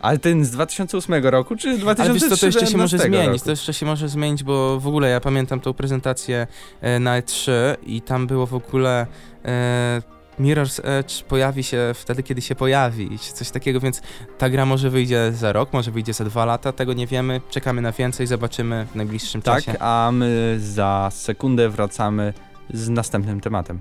Ale 0.00 0.18
ten 0.18 0.44
z 0.44 0.50
2008 0.50 1.24
roku, 1.24 1.56
czy 1.56 1.78
2013 1.78 2.02
Ale 2.02 2.14
wiesz 2.14 2.22
co, 2.28 2.36
to 2.36 2.46
jeszcze 2.46 2.66
się 2.66 2.78
może 2.78 2.98
zmienić, 2.98 3.26
roku? 3.32 3.44
to 3.44 3.50
jeszcze 3.50 3.74
się 3.74 3.86
może 3.86 4.08
zmienić, 4.08 4.44
bo 4.44 4.80
w 4.80 4.86
ogóle 4.86 5.08
ja 5.08 5.20
pamiętam 5.20 5.60
tą 5.60 5.72
prezentację 5.72 6.46
e, 6.80 6.98
na 6.98 7.20
E3 7.20 7.50
i 7.86 8.02
tam 8.02 8.26
było 8.26 8.46
w 8.46 8.54
ogóle 8.54 9.06
e, 9.44 10.02
Mirror's 10.40 10.80
Edge 10.84 11.22
pojawi 11.22 11.62
się 11.62 11.92
wtedy, 11.94 12.22
kiedy 12.22 12.42
się 12.42 12.54
pojawi, 12.54 13.18
czy 13.18 13.32
coś 13.32 13.50
takiego, 13.50 13.80
więc 13.80 14.02
ta 14.38 14.50
gra 14.50 14.66
może 14.66 14.90
wyjdzie 14.90 15.32
za 15.32 15.52
rok, 15.52 15.72
może 15.72 15.90
wyjdzie 15.90 16.12
za 16.12 16.24
dwa 16.24 16.44
lata, 16.44 16.72
tego 16.72 16.92
nie 16.92 17.06
wiemy, 17.06 17.40
czekamy 17.50 17.82
na 17.82 17.92
więcej, 17.92 18.26
zobaczymy 18.26 18.86
w 18.92 18.94
najbliższym 18.94 19.42
Tak, 19.42 19.64
czasie. 19.64 19.78
a 19.78 20.10
my 20.12 20.56
za 20.60 21.08
sekundę 21.12 21.68
wracamy 21.68 22.32
z 22.70 22.88
następnym 22.88 23.40
tematem. 23.40 23.80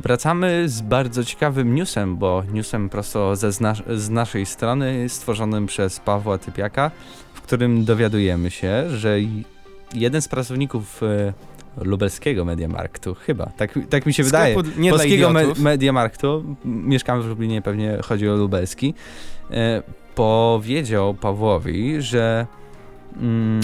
Wracamy 0.00 0.68
z 0.68 0.80
bardzo 0.80 1.24
ciekawym 1.24 1.74
newsem, 1.74 2.16
bo 2.16 2.42
newsem 2.52 2.88
prosto 2.88 3.36
ze 3.36 3.52
z 3.96 4.10
naszej 4.10 4.46
strony, 4.46 5.08
stworzonym 5.08 5.66
przez 5.66 6.00
Pawła 6.00 6.38
Typiaka, 6.38 6.90
w 7.42 7.42
którym 7.42 7.84
dowiadujemy 7.84 8.50
się, 8.50 8.90
że 8.90 9.18
jeden 9.94 10.22
z 10.22 10.28
pracowników 10.28 11.02
e, 11.02 11.32
lubelskiego 11.84 12.44
Mediamarktu, 12.44 13.14
chyba. 13.14 13.46
Tak, 13.46 13.78
tak 13.90 14.06
mi 14.06 14.14
się 14.14 14.22
wydaje. 14.22 14.54
Sklepu 14.54 14.80
nie 14.80 14.90
Polskiego 14.90 15.30
me. 15.30 15.44
Mediamarktu, 15.58 16.56
mieszkamy 16.64 17.22
w 17.22 17.26
Lublinie, 17.26 17.62
pewnie 17.62 17.98
chodzi 18.04 18.28
o 18.28 18.36
lubelski, 18.36 18.94
e, 19.50 19.82
powiedział 20.14 21.14
Pawłowi, 21.14 22.02
że, 22.02 22.46
mm, 23.16 23.60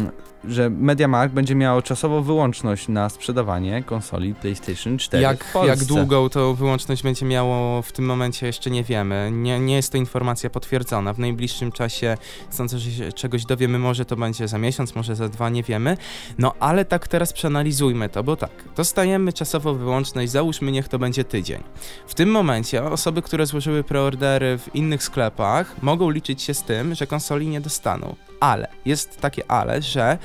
że 0.48 0.70
Mediamarkt 0.70 1.34
będzie 1.34 1.54
miał 1.54 1.82
czasowo 1.82 2.22
wyłączność 2.22 2.88
na 2.88 3.08
sprzedawanie 3.08 3.82
konsoli 3.82 4.34
PlayStation 4.34 4.98
4 4.98 5.20
w 5.20 5.22
Jak, 5.22 5.54
jak 5.66 5.84
długą 5.84 6.28
to 6.28 6.54
wyłączność 6.54 7.02
będzie 7.02 7.26
miało 7.26 7.82
w 7.82 7.92
tym 7.92 8.04
momencie 8.04 8.46
jeszcze 8.46 8.70
nie 8.70 8.84
wiemy. 8.84 9.30
Nie, 9.32 9.60
nie 9.60 9.76
jest 9.76 9.92
to 9.92 9.98
informacja 9.98 10.50
potwierdzona. 10.50 11.12
W 11.12 11.18
najbliższym 11.18 11.72
czasie 11.72 12.16
sądzę, 12.50 12.78
że 12.78 12.90
się 12.90 13.12
czegoś 13.12 13.44
dowiemy. 13.44 13.78
Może 13.78 14.04
to 14.04 14.16
będzie 14.16 14.48
za 14.48 14.58
miesiąc, 14.58 14.94
może 14.94 15.16
za 15.16 15.28
dwa, 15.28 15.48
nie 15.48 15.62
wiemy. 15.62 15.96
No 16.38 16.52
ale 16.60 16.84
tak 16.84 17.08
teraz 17.08 17.32
przeanalizujmy 17.32 18.08
to, 18.08 18.24
bo 18.24 18.36
tak, 18.36 18.50
dostajemy 18.76 19.32
czasowo 19.32 19.74
wyłączność, 19.74 20.32
załóżmy 20.32 20.72
niech 20.72 20.88
to 20.88 20.98
będzie 20.98 21.24
tydzień. 21.24 21.62
W 22.06 22.14
tym 22.14 22.30
momencie 22.30 22.84
osoby, 22.84 23.22
które 23.22 23.46
złożyły 23.46 23.84
preordery 23.84 24.58
w 24.58 24.74
innych 24.74 25.02
sklepach 25.02 25.82
mogą 25.82 26.10
liczyć 26.10 26.42
się 26.42 26.54
z 26.54 26.62
tym, 26.62 26.94
że 26.94 27.06
konsoli 27.06 27.48
nie 27.48 27.60
dostaną. 27.60 28.16
Ale, 28.40 28.68
jest 28.84 29.20
takie 29.20 29.50
ale, 29.50 29.82
że 29.82 30.18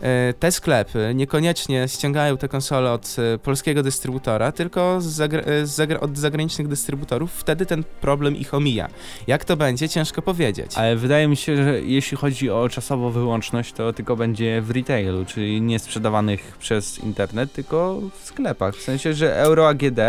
e, 0.00 0.34
te 0.34 0.52
sklepy 0.52 1.12
niekoniecznie 1.14 1.88
ściągają 1.88 2.36
te 2.36 2.48
konsole 2.48 2.92
od 2.92 3.16
e, 3.34 3.38
polskiego 3.38 3.82
dystrybutora, 3.82 4.52
tylko 4.52 5.00
z 5.00 5.06
zagra- 5.06 5.48
e, 5.48 5.66
z 5.66 5.78
zagra- 5.78 6.00
od 6.00 6.18
zagranicznych 6.18 6.68
dystrybutorów. 6.68 7.32
Wtedy 7.32 7.66
ten 7.66 7.84
problem 8.00 8.36
ich 8.36 8.54
omija. 8.54 8.88
Jak 9.26 9.44
to 9.44 9.56
będzie, 9.56 9.88
ciężko 9.88 10.22
powiedzieć. 10.22 10.72
Ale 10.74 10.96
wydaje 10.96 11.28
mi 11.28 11.36
się, 11.36 11.56
że 11.56 11.82
jeśli 11.82 12.16
chodzi 12.16 12.50
o 12.50 12.68
czasową 12.68 13.10
wyłączność, 13.10 13.72
to 13.72 13.92
tylko 13.92 14.16
będzie 14.16 14.62
w 14.62 14.70
retailu, 14.70 15.24
czyli 15.24 15.60
nie 15.60 15.78
sprzedawanych 15.78 16.56
przez 16.58 16.98
internet, 16.98 17.52
tylko 17.52 18.00
w 18.20 18.26
sklepach. 18.26 18.76
W 18.76 18.82
sensie, 18.82 19.14
że 19.14 19.36
Euro 19.36 19.68
AGD 19.68 20.00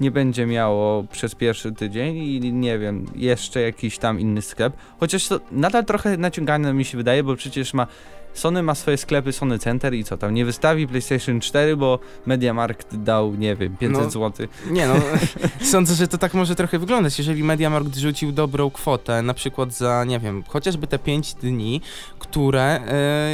nie 0.00 0.10
będzie 0.10 0.46
miało 0.46 1.04
przez 1.12 1.34
pierwszy 1.34 1.72
tydzień 1.72 2.16
i 2.16 2.52
nie 2.52 2.78
wiem, 2.78 3.06
jeszcze 3.16 3.60
jakiś 3.60 3.98
tam 3.98 4.20
inny 4.20 4.42
sklep. 4.42 4.72
Chociaż 5.00 5.28
to 5.28 5.40
nadal 5.52 5.84
trochę 5.84 6.16
naciągane 6.16 6.72
mi 6.72 6.84
się 6.84 6.98
wydaje, 6.98 7.24
bo 7.24 7.36
przecież 7.36 7.74
ma 7.74 7.86
Sony 8.34 8.62
ma 8.62 8.74
swoje 8.74 8.96
sklepy 8.96 9.32
Sony 9.32 9.58
Center 9.58 9.94
i 9.94 10.04
co 10.04 10.16
tam, 10.16 10.34
nie 10.34 10.44
wystawi 10.44 10.88
PlayStation 10.88 11.40
4, 11.40 11.76
bo 11.76 11.98
MediaMarkt 12.26 12.96
dał, 12.96 13.34
nie 13.34 13.56
wiem, 13.56 13.76
500 13.76 14.04
No. 14.04 14.10
zł. 14.10 14.46
Nie 14.70 14.86
no, 14.86 14.94
sądzę, 15.72 15.94
że 15.94 16.08
to 16.08 16.18
tak 16.18 16.34
może 16.34 16.54
trochę 16.54 16.78
wyglądać. 16.78 17.18
Jeżeli 17.18 17.44
MediaMarkt 17.44 17.96
rzucił 17.96 18.32
dobrą 18.32 18.70
kwotę, 18.70 19.22
na 19.22 19.34
przykład 19.34 19.72
za, 19.72 20.04
nie 20.04 20.18
wiem, 20.18 20.42
chociażby 20.48 20.86
te 20.86 20.98
5 20.98 21.34
dni, 21.34 21.80
które 22.18 22.80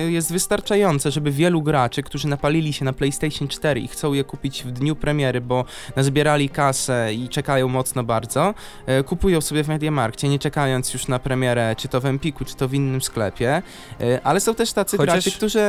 e, 0.06 0.10
jest 0.10 0.32
wystarczające, 0.32 1.10
żeby 1.10 1.30
wielu 1.30 1.62
graczy, 1.62 2.02
którzy 2.02 2.28
napalili 2.28 2.72
się 2.72 2.84
na 2.84 2.92
PlayStation 2.92 3.48
4 3.48 3.80
i 3.80 3.88
chcą 3.88 4.12
je 4.12 4.24
kupić 4.24 4.64
w 4.64 4.70
dniu 4.70 4.96
premiery, 4.96 5.40
bo 5.40 5.64
nazbierali 5.96 6.48
kasę 6.48 7.14
i 7.14 7.28
czekają 7.28 7.68
mocno 7.68 8.04
bardzo, 8.04 8.54
e, 8.86 9.02
kupują 9.02 9.40
sobie 9.40 9.64
w 9.64 9.68
MediaMarkcie, 9.68 10.28
nie 10.28 10.38
czekając 10.38 10.92
już 10.94 11.08
na 11.08 11.18
premierę, 11.18 11.74
czy 11.78 11.88
to 11.88 12.00
w 12.00 12.06
Empiku, 12.06 12.44
czy 12.44 12.54
to 12.56 12.68
w 12.68 12.74
innym 12.74 13.02
sklepie. 13.02 13.62
E, 14.00 14.20
ale 14.24 14.40
są 14.40 14.54
też 14.54 14.72
tacy 14.86 14.96
Chociaż- 14.96 15.14
gracze, 15.24 15.30
którzy 15.36 15.60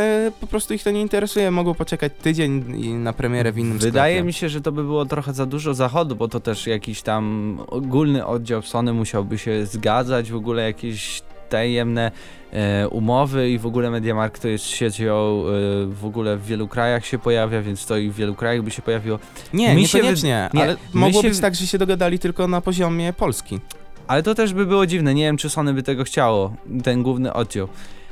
po 0.42 0.48
prostu 0.48 0.74
ich 0.74 0.84
to 0.84 0.92
nie 0.92 1.02
interesuje, 1.02 1.52
mogą 1.52 1.74
poczekać 1.74 2.14
tydzień 2.22 2.76
i 2.86 2.94
na 2.94 3.14
premierę 3.14 3.52
w 3.52 3.58
innym 3.58 3.78
Wydaje 3.78 4.14
sklepie. 4.16 4.28
mi 4.28 4.34
się, 4.34 4.50
że 4.50 4.62
to 4.62 4.72
by 4.72 4.84
było 4.84 5.06
trochę 5.06 5.34
za 5.34 5.46
dużo 5.46 5.74
zachodu, 5.74 6.16
bo 6.16 6.28
to 6.28 6.40
też 6.40 6.68
jakiś 6.68 7.02
tam 7.02 7.58
ogólny 7.68 8.26
oddział 8.26 8.62
Sony 8.62 8.94
musiałby 8.94 9.38
się 9.38 9.66
zgadzać, 9.66 10.32
w 10.32 10.36
ogóle 10.36 10.64
jakieś 10.64 11.22
tajemne 11.50 12.12
e, 12.54 12.88
umowy 12.90 13.50
i 13.50 13.58
w 13.60 13.66
ogóle 13.66 13.92
MediaMarkt 13.92 14.42
to 14.42 14.48
jest 14.48 14.66
siecią 14.66 15.44
e, 15.44 15.86
w 15.86 16.06
ogóle 16.06 16.38
w 16.38 16.46
wielu 16.46 16.68
krajach 16.68 17.06
się 17.06 17.20
pojawia, 17.20 17.62
więc 17.62 17.86
to 17.86 17.98
i 17.98 18.10
w 18.10 18.16
wielu 18.16 18.36
krajach 18.36 18.64
by 18.64 18.72
się 18.72 18.82
pojawiło. 18.82 19.20
Nie, 19.54 19.76
Mi 19.76 19.82
niekoniecznie, 19.82 20.50
wy- 20.54 20.58
nie, 20.58 20.64
ale 20.64 20.76
mogło 20.94 21.22
się 21.22 21.30
być 21.30 21.40
tak, 21.40 21.56
że 21.56 21.68
się 21.68 21.78
dogadali 21.78 22.20
tylko 22.20 22.48
na 22.48 22.62
poziomie 22.62 23.14
Polski. 23.14 23.60
Ale 24.08 24.24
to 24.24 24.36
też 24.36 24.54
by 24.54 24.66
było 24.66 24.86
dziwne, 24.86 25.14
nie 25.14 25.24
wiem 25.24 25.38
czy 25.38 25.50
Sony 25.50 25.74
by 25.74 25.84
tego 25.84 26.04
chciało, 26.04 26.54
ten 26.84 27.04
główny 27.04 27.34
oddział. 27.34 27.68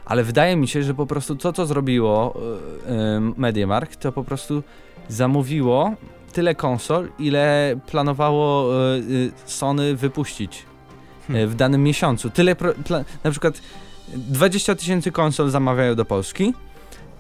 Ale 0.05 0.23
wydaje 0.23 0.55
mi 0.55 0.67
się, 0.67 0.83
że 0.83 0.93
po 0.93 1.05
prostu 1.05 1.35
to, 1.35 1.53
co 1.53 1.65
zrobiło 1.65 2.33
e, 2.87 2.91
e, 2.91 3.19
MediaMarkt, 3.37 3.99
to 3.99 4.11
po 4.11 4.23
prostu 4.23 4.63
zamówiło 5.07 5.93
tyle 6.33 6.55
konsol, 6.55 7.09
ile 7.19 7.75
planowało 7.87 8.75
e, 8.75 8.99
Sony 9.45 9.95
wypuścić 9.95 10.65
Hmm. 11.27 11.49
w 11.49 11.55
danym 11.55 11.83
miesiącu. 11.83 12.29
Tyle, 12.29 12.55
pro, 12.55 12.73
na 13.23 13.31
przykład 13.31 13.61
20 14.07 14.75
tysięcy 14.75 15.11
konsol 15.11 15.49
zamawiają 15.49 15.95
do 15.95 16.05
Polski 16.05 16.53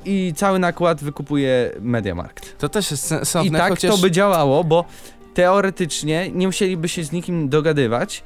i 0.05 0.33
cały 0.35 0.59
nakład 0.59 1.03
wykupuje 1.03 1.71
MediaMarkt. 1.79 2.57
To 2.57 2.69
też 2.69 2.91
jest 2.91 3.05
I 3.05 3.07
sensowne, 3.07 3.59
tak 3.59 3.69
chociaż... 3.69 3.91
to 3.91 3.97
by 3.97 4.11
działało, 4.11 4.63
bo 4.63 4.85
teoretycznie 5.33 6.31
nie 6.31 6.47
musieliby 6.47 6.89
się 6.89 7.03
z 7.03 7.11
nikim 7.11 7.49
dogadywać 7.49 8.23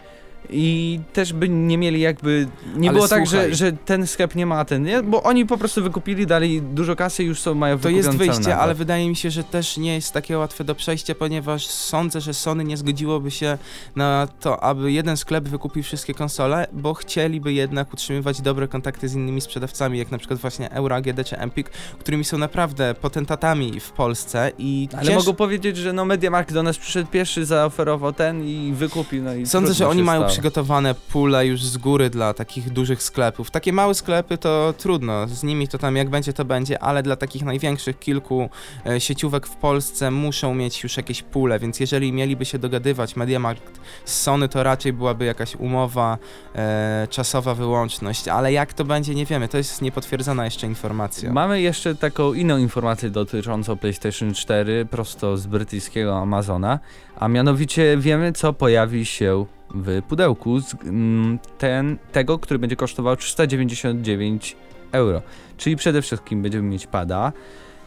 i 0.50 1.00
też 1.14 1.34
by 1.34 1.50
nie 1.50 1.78
mieli 1.78 2.00
jakby. 2.00 2.48
Nie 2.76 2.90
Ale 2.90 2.96
było 2.96 3.08
tak, 3.08 3.28
słuchaj. 3.28 3.50
że, 3.50 3.56
że 3.56 3.72
ten 3.72 4.08
sklep 4.08 4.36
nie 4.36 4.46
ma, 4.46 4.60
a 4.60 4.66
ten 4.66 4.84
nie, 4.84 5.04
bo 5.04 5.24
oni 5.24 5.46
po 5.46 5.58
prostu 5.58 5.84
wykupili, 5.84 6.28
dali 6.28 6.62
dużo 6.62 6.96
kasy 6.96 7.24
i 7.24 7.26
już 7.28 7.40
są, 7.40 7.56
mają 7.56 7.80
To 7.80 7.90
jest 7.90 8.10
wyjście, 8.10 8.58
ale 8.58 8.76
wydaje 8.76 9.10
mi 9.10 9.16
się, 9.16 9.32
że 9.32 9.44
też 9.44 9.78
nie 9.78 9.96
jest 9.96 10.12
takie 10.14 10.38
łatwe 10.38 10.64
do 10.64 10.76
przejścia, 10.76 11.16
ponieważ 11.16 11.68
sądzę, 11.68 12.22
że 12.22 12.34
Sony 12.34 12.64
nie 12.64 12.78
zgodziłoby 12.78 13.32
się 13.32 13.58
na 13.96 14.28
to, 14.40 14.64
aby 14.64 14.92
jeden 14.92 15.18
sklep 15.18 15.48
wykupił 15.48 15.84
wszystkie 15.84 16.14
konsole, 16.14 16.68
bo 16.74 16.94
chcieliby 16.94 17.54
jednak 17.54 17.94
utrzymywać 17.94 18.42
dobre 18.42 18.68
kontakty 18.68 19.10
z 19.10 19.16
innymi 19.16 19.42
sprzedawcami, 19.42 19.98
jak 20.00 20.12
na 20.12 20.18
przykład 20.18 20.40
właśnie 20.40 20.72
Euro 20.72 20.96
AGD 20.96 21.26
czy 21.26 21.38
Empik, 21.38 21.70
którymi 22.00 22.24
są 22.24 22.38
naprawdę 22.38 22.94
potentatami 22.94 23.80
w 23.80 23.92
Polsce 23.92 24.52
i 24.58 24.90
Ale 24.94 25.04
cięż- 25.04 25.16
mogą 25.16 25.34
powiedzieć, 25.34 25.78
że 25.78 25.94
no 25.94 26.06
MediaMarkt 26.06 26.54
do 26.54 26.64
nas 26.64 26.78
przyszedł 26.78 27.10
pierwszy, 27.12 27.46
zaoferował 27.46 28.14
ten 28.14 28.44
i 28.46 28.74
wykupił. 28.76 29.24
No 29.24 29.34
i 29.34 29.46
Sądzę, 29.46 29.74
że 29.74 29.88
oni 29.88 30.04
mają. 30.04 30.29
Przygotowane 30.30 30.96
pule 30.96 31.48
już 31.48 31.64
z 31.64 31.78
góry 31.78 32.10
dla 32.10 32.34
takich 32.34 32.70
dużych 32.70 33.04
sklepów. 33.04 33.52
Takie 33.52 33.74
małe 33.74 33.94
sklepy 33.94 34.38
to 34.38 34.74
trudno, 34.78 35.28
z 35.28 35.44
nimi 35.44 35.68
to 35.68 35.78
tam 35.78 35.96
jak 35.96 36.10
będzie 36.10 36.34
to 36.34 36.46
będzie, 36.46 36.84
ale 36.84 37.04
dla 37.04 37.16
takich 37.16 37.44
największych 37.44 38.00
kilku 38.00 38.50
e, 38.86 39.00
sieciówek 39.00 39.48
w 39.48 39.56
Polsce 39.56 40.12
muszą 40.12 40.56
mieć 40.56 40.84
już 40.84 40.98
jakieś 40.98 41.24
pule, 41.24 41.60
więc 41.60 41.80
jeżeli 41.80 42.14
mieliby 42.14 42.46
się 42.46 42.60
dogadywać 42.60 43.16
MediaMarkt 43.16 43.80
z 44.06 44.22
Sony, 44.22 44.50
to 44.50 44.64
raczej 44.64 44.94
byłaby 44.94 45.26
jakaś 45.26 45.56
umowa, 45.56 46.18
e, 46.56 47.08
czasowa 47.10 47.56
wyłączność, 47.56 48.28
ale 48.28 48.54
jak 48.54 48.74
to 48.74 48.86
będzie 48.86 49.16
nie 49.16 49.26
wiemy, 49.26 49.48
to 49.48 49.58
jest 49.58 49.82
niepotwierdzona 49.82 50.46
jeszcze 50.46 50.68
informacja. 50.68 51.34
Mamy 51.34 51.62
jeszcze 51.62 51.96
taką 51.96 52.34
inną 52.34 52.58
informację 52.58 53.10
dotyczącą 53.10 53.78
PlayStation 53.78 54.34
4 54.34 54.88
prosto 54.92 55.38
z 55.38 55.48
brytyjskiego 55.48 56.18
Amazona, 56.18 56.80
a 57.20 57.28
mianowicie 57.28 57.98
wiemy 57.98 58.32
co 58.32 58.54
pojawi 58.54 59.06
się 59.06 59.46
w 59.76 60.02
pudełku 60.08 60.60
z, 60.60 60.76
mm, 60.84 61.40
ten, 61.58 61.98
tego, 62.12 62.40
który 62.40 62.60
będzie 62.60 62.76
kosztował 62.76 63.16
399 63.16 64.56
euro. 64.92 65.22
Czyli 65.58 65.76
przede 65.76 66.02
wszystkim 66.02 66.42
będziemy 66.42 66.70
mieć 66.70 66.88
pada, 66.88 67.32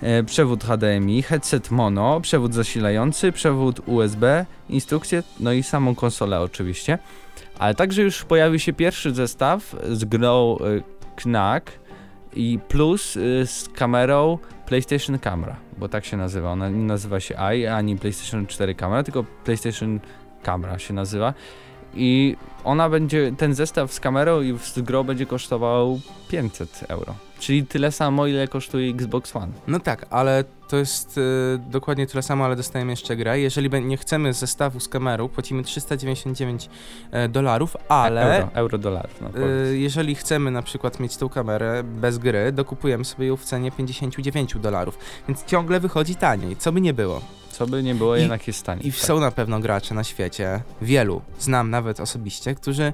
e, 0.03 0.23
przewód 0.23 0.65
HDMI, 0.65 1.23
headset 1.23 1.71
mono, 1.71 2.21
przewód 2.21 2.55
zasilający, 2.55 3.33
przewód 3.33 3.81
USB, 3.87 4.47
instrukcję, 4.69 5.23
no 5.41 5.53
i 5.53 5.62
samą 5.62 5.95
konsolę 5.95 6.41
oczywiście. 6.41 6.99
Ale 7.59 7.75
także 7.75 8.03
już 8.03 8.25
pojawi 8.25 8.61
się 8.61 8.73
pierwszy 8.73 9.15
zestaw 9.15 9.77
z 9.89 10.05
grą 10.05 10.59
e, 10.59 10.83
Knack 11.17 11.83
i 12.35 12.59
plus 12.69 13.17
y, 13.17 13.47
z 13.47 13.69
kamerą 13.69 14.39
PlayStation 14.67 15.19
Camera, 15.19 15.57
bo 15.79 15.89
tak 15.89 16.05
się 16.05 16.17
nazywa. 16.17 16.53
Ona 16.53 16.69
nie 16.69 16.85
nazywa 16.85 17.21
się 17.21 17.37
i 17.57 17.67
ani 17.67 17.97
PlayStation 17.97 18.47
4 18.47 18.75
Camera, 18.75 19.03
tylko 19.03 19.25
PlayStation 19.45 20.01
Camera 20.43 20.79
się 20.79 20.95
nazywa. 20.95 21.35
I 21.95 22.37
ona 22.65 22.89
będzie, 22.89 23.33
ten 23.39 23.55
zestaw 23.55 23.93
z 23.93 24.01
kamerą 24.01 24.43
i 24.43 24.59
z 24.59 24.79
grą 24.79 25.05
będzie 25.05 25.27
kosztował 25.27 26.01
500 26.29 26.85
euro. 26.89 27.15
Czyli 27.43 27.67
tyle 27.67 27.93
samo, 27.93 28.27
ile 28.27 28.49
kosztuje 28.49 28.91
Xbox 28.91 29.37
One. 29.37 29.53
No 29.67 29.81
tak, 29.81 30.07
ale 30.11 30.45
to 30.69 30.77
jest 30.77 31.19
y, 31.19 31.21
dokładnie 31.71 32.07
tyle 32.07 32.23
samo, 32.23 32.45
ale 32.45 32.57
dostajemy 32.57 32.93
jeszcze 32.93 33.17
grę. 33.17 33.41
Jeżeli 33.41 33.83
nie 33.85 33.97
chcemy 33.97 34.33
zestawu 34.33 34.81
z 34.81 34.89
kamerą, 34.89 35.29
płacimy 35.29 35.63
399 35.63 36.69
e, 37.11 37.29
dolarów, 37.29 37.77
ale 37.89 38.37
Euro, 38.37 38.51
euro 38.55 38.79
dolarów. 38.79 39.21
No, 39.21 39.29
y, 39.71 39.79
jeżeli 39.79 40.15
chcemy 40.15 40.51
na 40.51 40.63
przykład 40.63 41.01
mieć 41.01 41.17
tą 41.17 41.29
kamerę 41.29 41.83
bez 41.85 42.19
gry, 42.19 42.53
dokupujemy 42.53 43.05
sobie 43.05 43.27
ją 43.27 43.37
w 43.37 43.45
cenie 43.45 43.73
59 43.73 44.55
dolarów, 44.59 44.99
więc 45.29 45.45
ciągle 45.45 45.81
wychodzi 45.81 46.15
taniej, 46.15 46.57
co 46.57 46.73
by 46.73 46.81
nie 46.81 46.95
było. 46.95 47.21
Co 47.51 47.67
by 47.67 47.83
nie 47.83 47.95
było, 47.95 48.17
i- 48.17 48.21
jednak 48.21 48.47
jest 48.47 48.67
taniej. 48.67 48.87
I 48.87 48.93
tak. 48.93 49.01
są 49.01 49.21
na 49.21 49.31
pewno 49.31 49.61
gracze 49.61 49.95
na 49.95 50.05
świecie, 50.05 50.63
wielu, 50.83 51.23
znam 51.39 51.71
nawet 51.71 52.01
osobiście, 52.01 52.55
którzy 52.55 52.93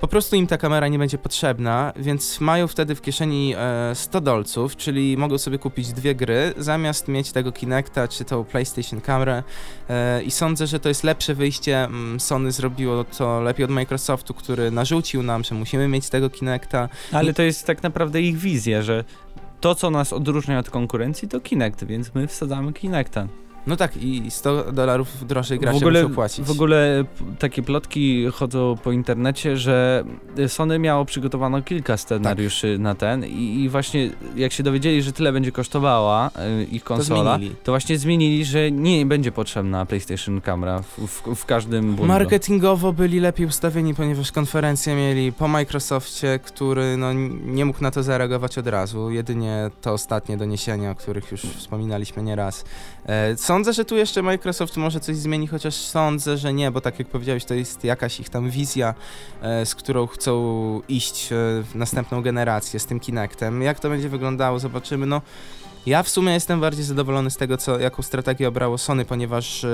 po 0.00 0.08
prostu 0.08 0.36
im 0.36 0.46
ta 0.46 0.58
kamera 0.58 0.88
nie 0.88 0.98
będzie 0.98 1.18
potrzebna, 1.18 1.92
więc 1.96 2.40
mają 2.40 2.66
wtedy 2.66 2.94
w 2.94 3.02
kieszeni 3.02 3.54
e, 3.56 3.94
100 3.94 4.20
dolców, 4.20 4.76
czyli 4.76 5.16
mogą 5.16 5.38
sobie 5.38 5.58
kupić 5.58 5.92
dwie 5.92 6.14
gry, 6.14 6.54
zamiast 6.56 7.08
mieć 7.08 7.32
tego 7.32 7.52
Kinecta 7.52 8.08
czy 8.08 8.24
tą 8.24 8.44
PlayStation 8.44 9.00
kamerę 9.00 9.42
e, 9.88 10.22
i 10.22 10.30
sądzę, 10.30 10.66
że 10.66 10.80
to 10.80 10.88
jest 10.88 11.04
lepsze 11.04 11.34
wyjście. 11.34 11.84
Mm, 11.84 12.20
Sony 12.20 12.52
zrobiło 12.52 13.04
to 13.04 13.40
lepiej 13.40 13.64
od 13.64 13.70
Microsoftu, 13.70 14.34
który 14.34 14.70
narzucił 14.70 15.22
nam, 15.22 15.44
że 15.44 15.54
musimy 15.54 15.88
mieć 15.88 16.08
tego 16.08 16.30
Kinecta. 16.30 16.88
Ale 17.12 17.34
to 17.34 17.42
jest 17.42 17.66
tak 17.66 17.82
naprawdę 17.82 18.20
ich 18.20 18.38
wizja, 18.38 18.82
że 18.82 19.04
to, 19.60 19.74
co 19.74 19.90
nas 19.90 20.12
odróżnia 20.12 20.58
od 20.58 20.70
konkurencji, 20.70 21.28
to 21.28 21.40
Kinect, 21.40 21.84
więc 21.84 22.14
my 22.14 22.26
wsadzamy 22.26 22.72
Kinecta. 22.72 23.26
No 23.68 23.76
tak, 23.76 23.96
i 23.96 24.30
100 24.30 24.72
dolarów 24.72 25.26
drożej 25.26 25.58
gracze 25.58 25.78
w 25.78 25.82
ogóle, 25.82 26.02
muszą 26.02 26.14
płacić. 26.14 26.46
W 26.46 26.50
ogóle 26.50 27.04
takie 27.38 27.62
plotki 27.62 28.26
chodzą 28.32 28.76
po 28.84 28.92
internecie, 28.92 29.56
że 29.56 30.04
Sony 30.48 30.78
miało 30.78 31.04
przygotowano 31.04 31.62
kilka 31.62 31.96
scenariuszy 31.96 32.72
tak. 32.72 32.80
na 32.80 32.94
ten 32.94 33.24
i, 33.24 33.62
i, 33.62 33.68
właśnie 33.68 34.10
jak 34.36 34.52
się 34.52 34.62
dowiedzieli, 34.62 35.02
że 35.02 35.12
tyle 35.12 35.32
będzie 35.32 35.52
kosztowała 35.52 36.30
y, 36.60 36.64
ich 36.64 36.84
konsola, 36.84 37.38
to, 37.38 37.44
to, 37.64 37.72
właśnie 37.72 37.98
zmienili, 37.98 38.44
że 38.44 38.70
nie 38.70 39.06
będzie 39.06 39.32
potrzebna 39.32 39.86
PlayStation 39.86 40.40
Camera 40.40 40.82
w, 40.82 41.06
w, 41.06 41.34
w 41.34 41.44
każdym 41.44 41.86
bundlu. 41.86 42.06
Marketingowo 42.06 42.92
byli 42.92 43.20
lepiej 43.20 43.46
ustawieni, 43.46 43.94
ponieważ 43.94 44.32
konferencję 44.32 44.94
mieli 44.94 45.32
po 45.32 45.48
Microsoftie, 45.48 46.38
który 46.44 46.96
no, 46.96 47.12
nie 47.44 47.64
mógł 47.64 47.82
na 47.82 47.90
to 47.90 48.02
zareagować 48.02 48.58
od 48.58 48.66
razu. 48.66 49.10
Jedynie 49.10 49.70
te 49.80 49.92
ostatnie 49.92 50.36
doniesienia, 50.36 50.90
o 50.90 50.94
których 50.94 51.30
już 51.30 51.40
wspominaliśmy 51.40 52.22
nieraz. 52.22 52.64
E, 53.08 53.36
Sądzę, 53.36 53.72
że 53.72 53.84
tu 53.84 53.96
jeszcze 53.96 54.22
Microsoft 54.22 54.76
może 54.76 55.00
coś 55.00 55.16
zmieni, 55.16 55.46
chociaż 55.46 55.74
sądzę, 55.74 56.36
że 56.36 56.52
nie, 56.52 56.70
bo 56.70 56.80
tak 56.80 56.98
jak 56.98 57.08
powiedziałeś, 57.08 57.44
to 57.44 57.54
jest 57.54 57.84
jakaś 57.84 58.20
ich 58.20 58.28
tam 58.28 58.50
wizja, 58.50 58.94
e, 59.42 59.66
z 59.66 59.74
którą 59.74 60.06
chcą 60.06 60.82
iść 60.88 61.32
e, 61.32 61.36
w 61.62 61.70
następną 61.74 62.22
generację 62.22 62.80
z 62.80 62.86
tym 62.86 63.00
Kinectem. 63.00 63.62
Jak 63.62 63.80
to 63.80 63.88
będzie 63.88 64.08
wyglądało, 64.08 64.58
zobaczymy. 64.58 65.06
No, 65.06 65.22
ja 65.86 66.02
w 66.02 66.08
sumie 66.08 66.32
jestem 66.32 66.60
bardziej 66.60 66.84
zadowolony 66.84 67.30
z 67.30 67.36
tego, 67.36 67.56
co, 67.56 67.78
jaką 67.78 68.02
strategię 68.02 68.48
obrało 68.48 68.78
Sony, 68.78 69.04
ponieważ 69.04 69.66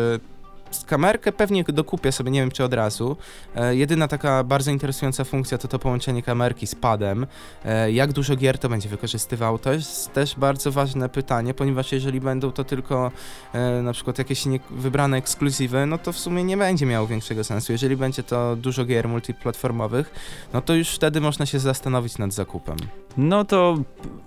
kamerkę 0.86 1.32
pewnie 1.32 1.64
dokupię 1.64 2.12
sobie, 2.12 2.30
nie 2.30 2.40
wiem 2.40 2.50
czy 2.50 2.64
od 2.64 2.74
razu. 2.74 3.16
E, 3.56 3.76
jedyna 3.76 4.08
taka 4.08 4.44
bardzo 4.44 4.70
interesująca 4.70 5.24
funkcja 5.24 5.58
to 5.58 5.68
to 5.68 5.78
połączenie 5.78 6.22
kamerki 6.22 6.66
z 6.66 6.74
padem. 6.74 7.26
E, 7.64 7.92
jak 7.92 8.12
dużo 8.12 8.36
gier 8.36 8.58
to 8.58 8.68
będzie 8.68 8.88
wykorzystywał? 8.88 9.58
To 9.58 9.72
jest 9.72 10.12
też 10.12 10.34
bardzo 10.36 10.72
ważne 10.72 11.08
pytanie, 11.08 11.54
ponieważ 11.54 11.92
jeżeli 11.92 12.20
będą 12.20 12.52
to 12.52 12.64
tylko 12.64 13.12
e, 13.52 13.82
na 13.82 13.92
przykład 13.92 14.18
jakieś 14.18 14.46
nie, 14.46 14.60
wybrane 14.70 15.16
ekskluzywy, 15.16 15.86
no 15.86 15.98
to 15.98 16.12
w 16.12 16.18
sumie 16.18 16.44
nie 16.44 16.56
będzie 16.56 16.86
miało 16.86 17.06
większego 17.06 17.44
sensu. 17.44 17.72
Jeżeli 17.72 17.96
będzie 17.96 18.22
to 18.22 18.56
dużo 18.56 18.84
gier 18.84 19.08
multiplatformowych, 19.08 20.14
no 20.52 20.60
to 20.60 20.74
już 20.74 20.88
wtedy 20.88 21.20
można 21.20 21.46
się 21.46 21.58
zastanowić 21.58 22.18
nad 22.18 22.32
zakupem. 22.32 22.76
No 23.16 23.44
to 23.44 23.78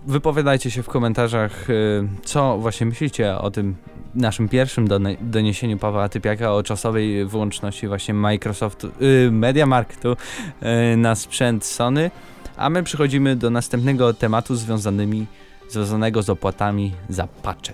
wypowiadajcie 0.07 0.71
się 0.71 0.83
w 0.83 0.87
komentarzach, 0.87 1.69
y, 1.69 2.07
co 2.23 2.57
właśnie 2.57 2.85
myślicie 2.85 3.37
o 3.37 3.51
tym 3.51 3.75
naszym 4.17 4.49
pierwszym 4.49 4.87
doniesieniu 5.21 5.77
Pawła 5.77 6.09
Typiaka 6.09 6.53
o 6.53 6.63
czasowej 6.63 7.25
wyłączności 7.25 7.87
właśnie 7.87 8.13
Microsoft, 8.13 8.83
yy, 8.83 9.31
MediaMarktu 9.31 10.17
yy, 10.61 10.97
na 10.97 11.15
sprzęt 11.15 11.65
Sony, 11.65 12.11
a 12.57 12.69
my 12.69 12.83
przechodzimy 12.83 13.35
do 13.35 13.49
następnego 13.49 14.13
tematu 14.13 14.55
związanymi, 14.55 15.25
związanego 15.69 16.23
z 16.23 16.29
opłatami 16.29 16.91
za 17.09 17.27
patche 17.27 17.73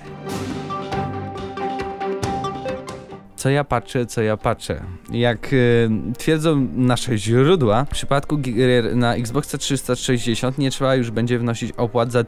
co 3.43 3.49
ja 3.49 3.63
patrzę, 3.63 4.05
co 4.05 4.21
ja 4.21 4.37
patrzę. 4.37 4.83
Jak 5.11 5.53
y, 5.53 5.89
twierdzą 6.17 6.67
nasze 6.75 7.17
źródła, 7.17 7.85
w 7.85 7.89
przypadku 7.89 8.37
gier 8.37 8.95
na 8.95 9.15
Xbox 9.15 9.55
360 9.59 10.57
nie 10.57 10.71
trzeba 10.71 10.95
już 10.95 11.11
będzie 11.11 11.39
wnosić 11.39 11.71
opłat 11.77 12.11
za 12.11 12.23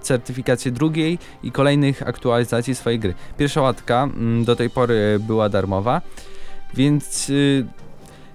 certyfikację 0.00 0.72
drugiej 0.72 1.18
i 1.42 1.52
kolejnych 1.52 2.08
aktualizacji 2.08 2.74
swojej 2.74 2.98
gry. 2.98 3.14
Pierwsza 3.38 3.60
łatka 3.60 4.08
y, 4.40 4.44
do 4.44 4.56
tej 4.56 4.70
pory 4.70 5.18
była 5.20 5.48
darmowa, 5.48 6.02
więc 6.74 7.30
y, 7.30 7.66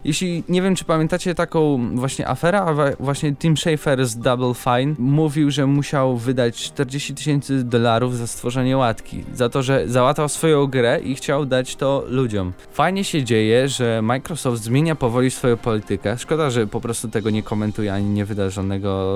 jeśli, 0.05 0.43
nie 0.49 0.61
wiem 0.61 0.75
czy 0.75 0.85
pamiętacie 0.85 1.35
taką 1.35 1.89
właśnie 1.95 2.27
aferę, 2.27 2.61
a 2.61 2.73
właśnie 2.99 3.35
Tim 3.35 3.57
Schafer 3.57 4.05
z 4.05 4.17
Double 4.17 4.53
Fine 4.53 4.95
mówił, 4.99 5.51
że 5.51 5.67
musiał 5.67 6.17
wydać 6.17 6.55
40 6.55 7.15
tysięcy 7.15 7.63
dolarów 7.63 8.17
za 8.17 8.27
stworzenie 8.27 8.77
łatki, 8.77 9.23
za 9.33 9.49
to, 9.49 9.63
że 9.63 9.87
załatał 9.87 10.29
swoją 10.29 10.67
grę 10.67 10.99
i 11.03 11.15
chciał 11.15 11.45
dać 11.45 11.75
to 11.75 12.03
ludziom. 12.07 12.53
Fajnie 12.71 13.03
się 13.03 13.23
dzieje, 13.23 13.67
że 13.67 14.01
Microsoft 14.01 14.63
zmienia 14.63 14.95
powoli 14.95 15.31
swoją 15.31 15.57
politykę. 15.57 16.17
Szkoda, 16.17 16.49
że 16.49 16.67
po 16.67 16.81
prostu 16.81 17.07
tego 17.07 17.29
nie 17.29 17.43
komentuje 17.43 17.93
ani 17.93 18.09
nie 18.09 18.25
wyda 18.25 18.49
żadnego 18.49 19.13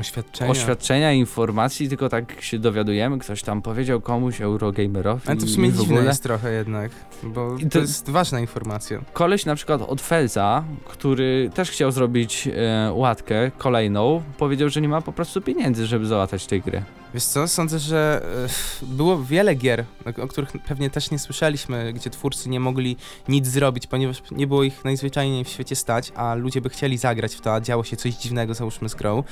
Oświadczenia. 0.00 0.50
oświadczenia, 0.50 1.12
informacji, 1.12 1.88
tylko 1.88 2.08
tak 2.08 2.42
się 2.42 2.58
dowiadujemy, 2.58 3.18
ktoś 3.18 3.42
tam 3.42 3.62
powiedział 3.62 4.00
komuś, 4.00 4.40
Eurogamerowi 4.40 5.22
Ale 5.26 5.36
to 5.36 5.46
w 5.46 5.50
sumie 5.50 5.72
dziwne 5.72 6.04
jest 6.04 6.22
trochę 6.22 6.52
jednak, 6.52 6.90
bo 7.22 7.56
to, 7.62 7.68
to, 7.68 7.78
jest 7.78 8.10
ważna 8.10 8.40
informacja. 8.40 9.00
Koleś 9.12 9.46
na 9.46 9.54
przykład 9.54 9.82
od 9.82 10.00
Felza, 10.00 10.64
który 10.84 11.50
też 11.54 11.70
chciał 11.70 11.90
zrobić 11.90 12.48
e, 12.48 12.92
łatkę 12.92 13.50
kolejną, 13.58 14.22
powiedział, 14.38 14.68
że 14.68 14.80
nie 14.80 14.88
ma 14.88 15.00
po 15.00 15.12
prostu 15.12 15.40
pieniędzy, 15.40 15.86
żeby 15.86 16.06
załatać 16.06 16.46
tej 16.46 16.60
gry. 16.60 16.82
Wiesz 17.16 17.24
co, 17.24 17.48
sądzę, 17.48 17.78
że 17.78 18.26
e, 18.82 18.86
było 18.86 19.22
wiele 19.22 19.54
gier, 19.54 19.84
o 20.22 20.28
których 20.28 20.50
pewnie 20.68 20.90
też 20.90 21.10
nie 21.10 21.18
słyszeliśmy, 21.18 21.92
gdzie 21.92 22.10
twórcy 22.10 22.48
nie 22.48 22.60
mogli 22.60 22.96
nic 23.28 23.46
zrobić, 23.46 23.86
ponieważ 23.86 24.22
nie 24.30 24.46
było 24.46 24.62
ich 24.62 24.84
najzwyczajniej 24.84 25.44
w 25.44 25.48
świecie 25.48 25.76
stać, 25.76 26.12
a 26.16 26.34
ludzie 26.34 26.60
by 26.60 26.68
chcieli 26.68 26.98
zagrać 26.98 27.34
w 27.34 27.40
to, 27.40 27.54
a 27.54 27.60
działo 27.60 27.84
się 27.84 27.96
coś 27.96 28.14
dziwnego, 28.14 28.54
załóżmy 28.54 28.88
z 28.88 28.94
grą. 28.94 29.18
E, 29.18 29.22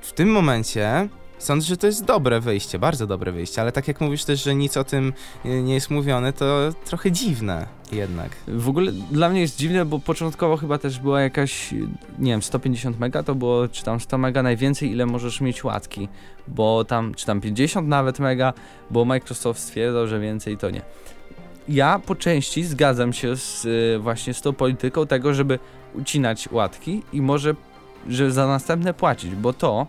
w 0.00 0.12
tym 0.14 0.32
momencie 0.32 1.08
Sądzę, 1.38 1.66
że 1.66 1.76
to 1.76 1.86
jest 1.86 2.04
dobre 2.04 2.40
wyjście, 2.40 2.78
bardzo 2.78 3.06
dobre 3.06 3.32
wyjście, 3.32 3.60
ale 3.60 3.72
tak 3.72 3.88
jak 3.88 4.00
mówisz 4.00 4.24
też, 4.24 4.44
że 4.44 4.54
nic 4.54 4.76
o 4.76 4.84
tym 4.84 5.12
nie 5.44 5.74
jest 5.74 5.90
mówione, 5.90 6.32
to 6.32 6.72
trochę 6.84 7.12
dziwne 7.12 7.66
jednak. 7.92 8.30
W 8.48 8.68
ogóle 8.68 8.92
dla 8.92 9.28
mnie 9.28 9.40
jest 9.40 9.58
dziwne, 9.58 9.84
bo 9.84 9.98
początkowo 9.98 10.56
chyba 10.56 10.78
też 10.78 10.98
była 10.98 11.20
jakaś, 11.20 11.72
nie 12.18 12.30
wiem, 12.30 12.42
150 12.42 12.98
mega 12.98 13.22
to 13.22 13.34
było, 13.34 13.68
czy 13.68 13.84
tam 13.84 14.00
100 14.00 14.18
mega 14.18 14.42
najwięcej, 14.42 14.90
ile 14.90 15.06
możesz 15.06 15.40
mieć 15.40 15.64
łatki, 15.64 16.08
bo 16.48 16.84
tam, 16.84 17.14
czy 17.14 17.26
tam 17.26 17.40
50 17.40 17.88
nawet 17.88 18.18
mega, 18.18 18.52
bo 18.90 19.04
Microsoft 19.04 19.60
stwierdzał, 19.60 20.06
że 20.06 20.20
więcej 20.20 20.56
to 20.56 20.70
nie. 20.70 20.82
Ja 21.68 22.00
po 22.06 22.14
części 22.14 22.64
zgadzam 22.64 23.12
się 23.12 23.36
z, 23.36 23.64
y, 23.64 23.98
właśnie 23.98 24.34
z 24.34 24.40
tą 24.40 24.52
polityką 24.52 25.06
tego, 25.06 25.34
żeby 25.34 25.58
ucinać 25.94 26.48
łatki 26.52 27.02
i 27.12 27.22
może, 27.22 27.54
że 28.08 28.32
za 28.32 28.46
następne 28.46 28.94
płacić, 28.94 29.34
bo 29.34 29.52
to 29.52 29.86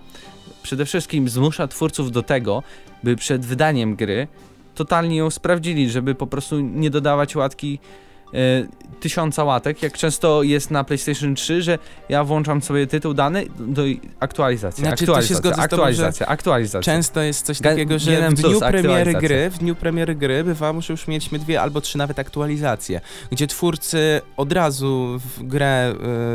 przede 0.66 0.86
wszystkim 0.86 1.30
zmusza 1.30 1.68
twórców 1.68 2.12
do 2.12 2.24
tego, 2.24 2.64
by 3.04 3.16
przed 3.16 3.46
wydaniem 3.46 3.96
gry 3.96 4.28
totalnie 4.76 5.18
ją 5.18 5.30
sprawdzili, 5.30 5.90
żeby 5.90 6.16
po 6.16 6.28
prostu 6.28 6.60
nie 6.60 6.90
dodawać 6.90 7.36
łatki 7.36 7.80
tysiąca 9.00 9.44
łatek, 9.44 9.84
jak 9.84 9.98
często 9.98 10.44
jest 10.44 10.72
na 10.72 10.84
PlayStation 10.84 11.36
3, 11.36 11.62
że 11.62 11.80
ja 12.10 12.24
włączam 12.24 12.62
sobie 12.62 12.88
tytuł 12.88 13.14
dany 13.14 13.46
do 13.60 13.84
aktualizacji, 14.20 14.82
znaczy, 14.82 15.04
aktualizacja, 15.04 15.52
to 15.52 15.56
się 15.56 15.62
aktualizacja, 15.62 16.28
aktualizacja. 16.28 16.94
Często 16.94 17.22
jest 17.22 17.46
coś 17.46 17.60
takiego, 17.60 18.00
że 18.00 18.30
w 18.30 18.34
dniu 18.34 18.60
premiery 18.60 19.14
gry, 19.14 19.50
w 19.50 19.58
dniu 19.58 19.76
premiery 19.76 20.16
gry 20.16 20.44
bywa, 20.44 20.82
że 20.82 20.94
już 20.94 21.08
mieliśmy 21.08 21.40
dwie 21.40 21.62
albo 21.62 21.82
trzy 21.82 21.98
nawet 21.98 22.20
aktualizacje, 22.20 23.02
gdzie 23.32 23.48
twórcy 23.48 24.22
od 24.38 24.52
razu 24.52 25.20
w 25.20 25.44
grę 25.44 25.94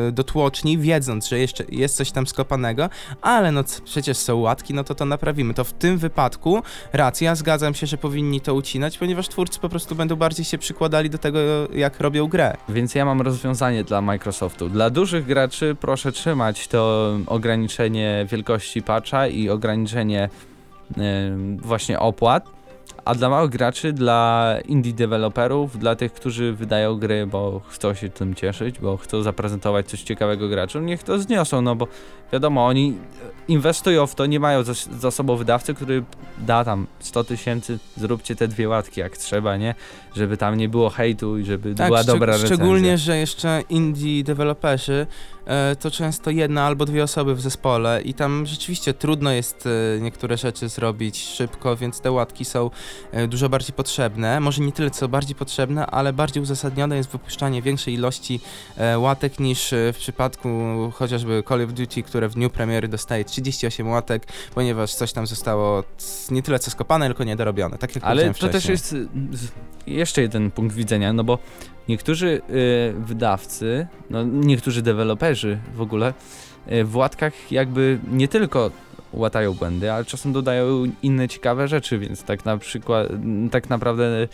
y, 0.09 0.13
dotłoczni, 0.13 0.79
wiedząc, 0.79 1.29
że 1.29 1.39
jeszcze 1.39 1.65
jest 1.69 1.97
coś 1.97 2.11
tam 2.11 2.27
skopanego, 2.27 2.91
ale 3.23 3.53
no 3.53 3.65
przecież 3.85 4.17
są 4.17 4.37
łatki, 4.37 4.75
no 4.75 4.85
to 4.85 4.95
to 4.95 5.05
naprawimy. 5.05 5.55
To 5.55 5.65
w 5.65 5.73
tym 5.73 5.99
wypadku 5.99 6.63
racja, 6.93 7.35
zgadzam 7.35 7.75
się, 7.75 7.87
że 7.87 7.97
powinni 7.97 8.41
to 8.41 8.55
ucinać, 8.55 8.99
ponieważ 8.99 9.29
twórcy 9.29 9.61
po 9.61 9.69
prostu 9.69 9.95
będą 9.95 10.17
bardziej 10.17 10.45
się 10.45 10.59
przykładali 10.59 11.11
do 11.11 11.19
tego, 11.19 11.39
jak 11.81 12.01
robią 12.01 12.27
grę. 12.27 12.57
Więc 12.69 12.95
ja 12.95 13.05
mam 13.05 13.21
rozwiązanie 13.21 13.85
dla 13.85 14.01
Microsoftu. 14.01 14.69
Dla 14.69 14.91
dużych 14.91 15.27
graczy 15.27 15.77
proszę 15.81 16.13
trzymać 16.13 16.69
to 16.69 17.13
ograniczenie 17.27 18.27
wielkości 18.31 18.83
patcha 18.83 19.27
i 19.27 19.49
ograniczenie 19.49 20.29
yy, 20.97 21.03
właśnie 21.57 21.99
opłat 21.99 22.60
a 23.11 23.15
dla 23.15 23.29
małych 23.29 23.51
graczy, 23.51 23.93
dla 23.93 24.55
indie 24.65 24.93
deweloperów, 24.93 25.79
dla 25.79 25.97
tych, 25.97 26.13
którzy 26.13 26.53
wydają 26.53 26.97
gry, 26.97 27.27
bo 27.27 27.61
chcą 27.69 27.95
się 27.95 28.09
tym 28.09 28.35
cieszyć, 28.35 28.79
bo 28.79 28.97
chcą 28.97 29.23
zaprezentować 29.23 29.89
coś 29.89 30.03
ciekawego 30.03 30.49
graczom, 30.49 30.87
niech 30.87 31.03
to 31.03 31.19
zniosą, 31.19 31.63
no 31.63 31.77
bo 31.77 31.89
wiadomo, 32.33 32.67
oni 32.67 32.97
inwestują 33.49 34.07
w 34.07 34.15
to, 34.15 34.27
nie 34.27 34.41
mają 34.41 34.63
za, 34.63 34.73
za 34.99 35.11
sobą 35.11 35.37
wydawcy, 35.37 35.75
który 35.75 36.05
da 36.39 36.65
tam 36.65 36.87
100 37.01 37.25
tysięcy, 37.25 37.79
zróbcie 37.97 38.37
te 38.37 38.49
dwie 38.49 38.69
łatki 38.69 39.01
jak 39.01 39.17
trzeba, 39.17 39.57
nie? 39.57 39.75
Żeby 40.17 40.37
tam 40.37 40.57
nie 40.57 40.69
było 40.69 40.91
hejtu 40.91 41.39
i 41.39 41.45
żeby 41.45 41.75
tak, 41.75 41.87
była 41.87 42.05
dobra 42.05 42.33
recenzja. 42.33 42.57
Szczególnie, 42.57 42.99
że 42.99 43.17
jeszcze 43.17 43.63
indie 43.69 44.25
deweloperzy 44.25 45.07
to 45.81 45.91
często 45.91 46.31
jedna 46.31 46.65
albo 46.67 46.85
dwie 46.85 47.03
osoby 47.03 47.35
w 47.35 47.41
zespole 47.41 48.03
i 48.03 48.15
tam 48.15 48.47
rzeczywiście 48.47 48.95
trudno 48.95 49.31
jest 49.31 49.67
e, 49.67 50.01
niektóre 50.01 50.37
rzeczy 50.37 50.69
zrobić 50.69 51.19
szybko, 51.19 51.77
więc 51.77 52.01
te 52.01 52.11
łatki 52.11 52.45
są 52.45 52.71
e, 53.13 53.29
dużo 53.29 53.49
bardziej 53.49 53.75
potrzebne. 53.75 54.41
Może 54.41 54.63
nie 54.63 54.73
tyle 54.73 54.91
co 54.91 55.09
bardziej 55.09 55.37
potrzebne, 55.37 55.87
ale 55.87 56.13
bardziej 56.13 56.43
uzasadnione 56.43 56.97
jest 56.97 57.11
wypuszczanie 57.11 57.63
większej 57.63 57.95
ilości 57.95 58.41
łatek 58.97 59.41
niż 59.41 59.75
w 59.93 59.97
przypadku 59.99 60.49
chociażby 60.95 61.43
Call 61.49 61.65
of 61.65 61.73
Duty, 61.73 62.03
które 62.03 62.29
w 62.29 62.35
dniu 62.35 62.51
premiery 62.51 62.89
dostaje 62.89 63.25
38 63.25 63.89
łatek, 63.89 64.27
ponieważ 64.55 64.95
coś 64.95 65.13
tam 65.13 65.27
zostało 65.27 65.85
nie 66.31 66.43
tyle 66.43 66.59
co 66.59 66.71
skopane, 66.71 67.07
tylko 67.07 67.25
niedorobione, 67.25 67.79
tak 67.79 67.95
jak 67.95 68.05
Ale 68.05 68.27
to 68.27 68.33
wcześniej. 68.33 68.53
też 68.53 68.69
jest 68.69 68.97
jeszcze 69.87 70.23
jeden 70.23 70.51
punkt 70.51 70.77
widzenia, 70.77 71.13
no 71.13 71.25
bo 71.25 71.39
niektórzy 71.91 72.41
y, 72.51 72.95
wydawcy, 72.99 73.87
no 74.11 74.23
niektórzy 74.25 74.83
deweloperzy 74.83 75.59
w 75.75 75.81
ogóle 75.81 76.15
y, 76.73 76.85
w 76.85 76.97
łatkach 76.97 77.53
jakby 77.53 77.99
nie 78.13 78.29
tylko 78.29 78.71
łatają 79.13 79.55
błędy, 79.55 79.93
ale 79.93 80.05
czasem 80.05 80.33
dodają 80.33 80.85
inne 81.03 81.29
ciekawe 81.29 81.69
rzeczy, 81.69 81.99
więc 81.99 82.23
tak 82.23 82.45
na 82.45 82.59
przykład, 82.59 83.09
tak 83.51 83.71
naprawdę 83.71 84.29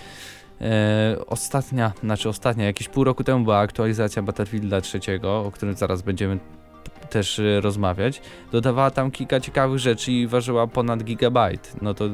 e, 0.60 1.16
ostatnia, 1.26 1.92
znaczy 2.00 2.28
ostatnia, 2.28 2.64
jakieś 2.64 2.88
pół 2.88 3.04
roku 3.04 3.24
temu 3.24 3.44
była 3.44 3.58
aktualizacja 3.58 4.22
Battlefielda 4.22 4.80
trzeciego, 4.80 5.40
o 5.40 5.50
którym 5.50 5.74
zaraz 5.74 6.02
będziemy 6.02 6.38
też 7.10 7.40
rozmawiać, 7.60 8.22
dodawała 8.52 8.90
tam 8.90 9.10
kilka 9.10 9.40
ciekawych 9.40 9.78
rzeczy 9.78 10.12
i 10.12 10.26
ważyła 10.26 10.66
ponad 10.66 11.04
gigabajt. 11.04 11.76
No 11.82 11.94
to 11.94 12.04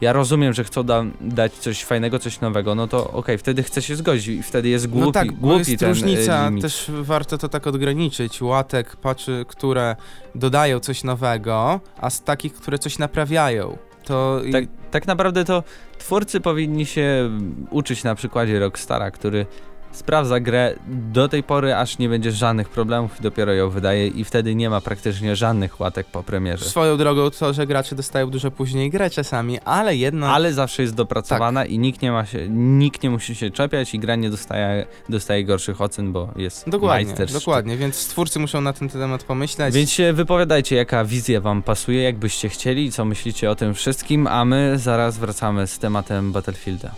ja 0.00 0.12
rozumiem, 0.12 0.52
że 0.52 0.64
chcą 0.64 0.82
da, 0.82 1.04
dać 1.20 1.52
coś 1.52 1.84
fajnego, 1.84 2.18
coś 2.18 2.40
nowego, 2.40 2.74
no 2.74 2.86
to 2.86 3.10
okej, 3.10 3.38
wtedy 3.38 3.62
chcę 3.62 3.82
się 3.82 3.96
zgodzić 3.96 4.26
i 4.26 4.42
wtedy 4.42 4.68
jest 4.68 4.86
głupi, 4.86 5.06
no 5.06 5.12
tak, 5.12 5.32
głupi 5.32 5.58
jest 5.58 5.80
ten 5.80 5.88
e, 5.88 5.92
różnica, 5.92 6.48
limit. 6.48 6.62
też 6.62 6.90
warto 7.00 7.38
to 7.38 7.48
tak 7.48 7.66
odgraniczyć. 7.66 8.42
Łatek 8.42 8.96
patrzy, 8.96 9.44
które 9.48 9.96
dodają 10.34 10.80
coś 10.80 11.04
nowego, 11.04 11.80
a 11.96 12.10
z 12.10 12.22
takich, 12.22 12.52
które 12.52 12.78
coś 12.78 12.98
naprawiają. 12.98 13.78
To 14.04 14.40
Tak, 14.52 14.64
tak 14.90 15.06
naprawdę 15.06 15.44
to 15.44 15.62
twórcy 15.98 16.40
powinni 16.40 16.86
się 16.86 17.30
uczyć 17.70 18.04
na 18.04 18.14
przykładzie 18.14 18.58
Rockstara, 18.58 19.10
który 19.10 19.46
sprawdza 19.92 20.40
grę 20.40 20.74
do 20.86 21.28
tej 21.28 21.42
pory, 21.42 21.74
aż 21.74 21.98
nie 21.98 22.08
będzie 22.08 22.32
żadnych 22.32 22.68
problemów 22.68 23.20
i 23.20 23.22
dopiero 23.22 23.52
ją 23.52 23.70
wydaje 23.70 24.06
i 24.06 24.24
wtedy 24.24 24.54
nie 24.54 24.70
ma 24.70 24.80
praktycznie 24.80 25.36
żadnych 25.36 25.80
łatek 25.80 26.06
po 26.06 26.22
premierze. 26.22 26.64
swoją 26.64 26.96
drogą 26.96 27.30
to, 27.30 27.52
że 27.52 27.66
gracze 27.66 27.96
dostają 27.96 28.30
dużo 28.30 28.50
później 28.50 28.90
grę 28.90 29.10
czasami, 29.10 29.58
ale 29.64 29.96
jednak 29.96 30.30
Ale 30.30 30.52
zawsze 30.52 30.82
jest 30.82 30.94
dopracowana 30.94 31.60
Tak. 31.62 31.70
i 31.70 31.78
nikt 31.78 32.02
nie 32.02 32.12
ma 32.12 32.26
się, 32.26 32.48
nikt 32.48 33.02
nie 33.02 33.10
musi 33.10 33.34
się 33.34 33.50
czepiać 33.50 33.94
i 33.94 33.98
gra 33.98 34.16
nie 34.16 34.30
dostaje, 34.30 34.86
dostaje 35.08 35.44
gorszych 35.44 35.80
ocen, 35.80 36.12
bo 36.12 36.28
jest 36.36 36.68
Dokładnie, 36.68 37.14
dokładnie, 37.32 37.76
więc 37.76 38.08
twórcy 38.08 38.38
muszą 38.38 38.60
na 38.60 38.72
ten 38.72 38.88
temat 38.88 39.22
pomyśleć. 39.24 39.74
Więc 39.74 39.90
się 39.90 40.12
wypowiadajcie, 40.12 40.76
jaka 40.76 41.04
wizja 41.04 41.40
wam 41.40 41.62
pasuje, 41.62 42.02
jakbyście 42.02 42.48
chcieli 42.48 42.92
co 42.92 43.04
myślicie 43.04 43.50
o 43.50 43.54
tym 43.54 43.74
wszystkim, 43.74 44.26
a 44.26 44.44
my 44.44 44.78
zaraz 44.78 45.18
wracamy 45.18 45.66
z 45.66 45.78
tematem 45.78 46.32
Battlefielda. 46.32 46.90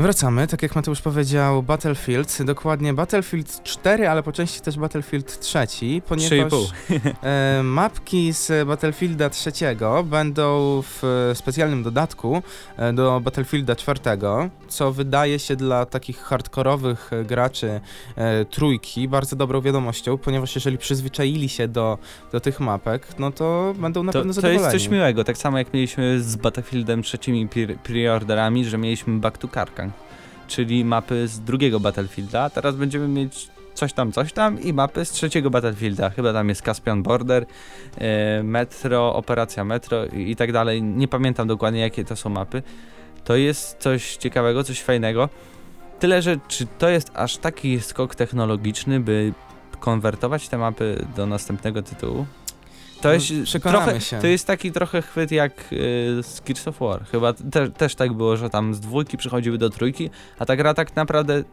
Wracamy, 0.00 0.46
tak 0.46 0.62
jak 0.62 0.76
Mateusz 0.76 1.00
powiedział, 1.00 1.62
Battlefield, 1.62 2.42
dokładnie 2.42 2.94
Battlefield 2.94 3.62
4, 3.62 4.08
ale 4.08 4.22
po 4.22 4.32
części 4.32 4.60
też 4.60 4.78
Battlefield 4.78 5.40
3, 5.40 5.58
ponieważ 6.08 6.38
3,5. 6.38 6.66
e, 7.22 7.62
mapki 7.62 8.32
z 8.32 8.68
Battlefielda 8.68 9.30
3 9.30 9.52
będą 10.04 10.82
w 10.82 11.30
specjalnym 11.34 11.82
dodatku 11.82 12.42
e, 12.76 12.92
do 12.92 13.20
Battlefielda 13.20 13.76
4, 13.76 14.00
co 14.68 14.92
wydaje 14.92 15.38
się 15.38 15.56
dla 15.56 15.86
takich 15.86 16.18
hardkorowych 16.18 17.10
graczy 17.24 17.80
e, 18.16 18.44
trójki 18.44 19.08
bardzo 19.08 19.36
dobrą 19.36 19.60
wiadomością, 19.60 20.18
ponieważ 20.18 20.54
jeżeli 20.54 20.78
przyzwyczaili 20.78 21.48
się 21.48 21.68
do, 21.68 21.98
do 22.32 22.40
tych 22.40 22.60
mapek, 22.60 23.06
no 23.18 23.30
to 23.32 23.74
będą 23.78 24.02
na 24.02 24.12
To, 24.12 24.18
pewno 24.18 24.34
to 24.34 24.40
zadowoleni. 24.40 24.62
jest 24.74 24.84
coś 24.84 24.88
miłego, 24.88 25.24
tak 25.24 25.38
samo 25.38 25.58
jak 25.58 25.74
mieliśmy 25.74 26.20
z 26.20 26.36
Battlefieldem 26.36 27.02
trzecimi 27.02 27.48
pre- 27.48 27.76
preorderami, 27.78 28.64
że 28.64 28.78
mieliśmy 28.78 29.18
Back 29.18 29.38
to 29.38 29.48
Karkan, 29.48 29.89
czyli 30.50 30.84
mapy 30.84 31.28
z 31.28 31.40
drugiego 31.40 31.80
Battlefielda, 31.80 32.50
teraz 32.50 32.76
będziemy 32.76 33.08
mieć 33.08 33.48
coś 33.74 33.92
tam, 33.92 34.12
coś 34.12 34.32
tam 34.32 34.60
i 34.60 34.72
mapy 34.72 35.04
z 35.04 35.10
trzeciego 35.10 35.50
Battlefielda. 35.50 36.10
Chyba 36.10 36.32
tam 36.32 36.48
jest 36.48 36.62
Caspian 36.62 37.02
Border, 37.02 37.46
e, 37.98 38.42
Metro, 38.42 39.14
Operacja 39.14 39.64
Metro 39.64 40.06
i 40.06 40.36
tak 40.36 40.52
dalej. 40.52 40.82
Nie 40.82 41.08
pamiętam 41.08 41.48
dokładnie 41.48 41.80
jakie 41.80 42.04
to 42.04 42.16
są 42.16 42.30
mapy. 42.30 42.62
To 43.24 43.36
jest 43.36 43.78
coś 43.78 44.16
ciekawego, 44.16 44.64
coś 44.64 44.80
fajnego. 44.82 45.28
Tyle, 45.98 46.22
że 46.22 46.36
czy 46.48 46.66
to 46.78 46.88
jest 46.88 47.10
aż 47.14 47.36
taki 47.36 47.80
skok 47.80 48.14
technologiczny, 48.14 49.00
by 49.00 49.32
konwertować 49.80 50.48
te 50.48 50.58
mapy 50.58 51.06
do 51.16 51.26
następnego 51.26 51.82
tytułu? 51.82 52.26
To 53.02 53.12
jest 53.12 53.30
No, 53.30 53.44
Przekonamy 53.44 53.84
trochę, 53.84 54.00
się. 54.00 54.18
to 54.20 54.26
jest 54.26 54.46
taki 54.46 54.72
trochę 54.72 55.02
chwyt 55.02 55.32
jak 55.32 55.52
y, 55.72 55.76
z 56.22 56.40
Gears 56.46 56.68
of 56.68 56.78
War. 56.80 57.04
Chyba 57.04 57.32
te, 57.32 57.68
też 57.70 57.94
tak 57.94 58.12
było, 58.12 58.36
że 58.36 58.50
tam 58.50 58.74
z 58.74 58.80
dwójki 58.80 59.16
przychodziły 59.16 59.58
do 59.58 59.70
trójki, 59.70 60.10
a 60.38 60.46
ta 60.46 60.56
gra 60.56 60.74
tak 60.74 60.96
naprawdę 60.96 61.44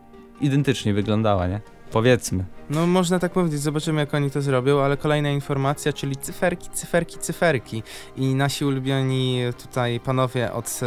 identycznie 0.41 0.93
wyglądała, 0.93 1.47
nie? 1.47 1.61
Powiedzmy. 1.91 2.45
No 2.69 2.87
można 2.87 3.19
tak 3.19 3.31
powiedzieć, 3.31 3.59
zobaczymy 3.61 3.99
jak 3.99 4.13
oni 4.13 4.31
to 4.31 4.41
zrobią, 4.41 4.79
ale 4.81 4.97
kolejna 4.97 5.29
informacja, 5.29 5.93
czyli 5.93 6.15
cyferki, 6.15 6.69
cyferki, 6.69 7.17
cyferki. 7.17 7.83
I 8.17 8.35
nasi 8.35 8.65
ulubioni 8.65 9.39
tutaj 9.63 9.99
panowie 9.99 10.53
od, 10.53 10.79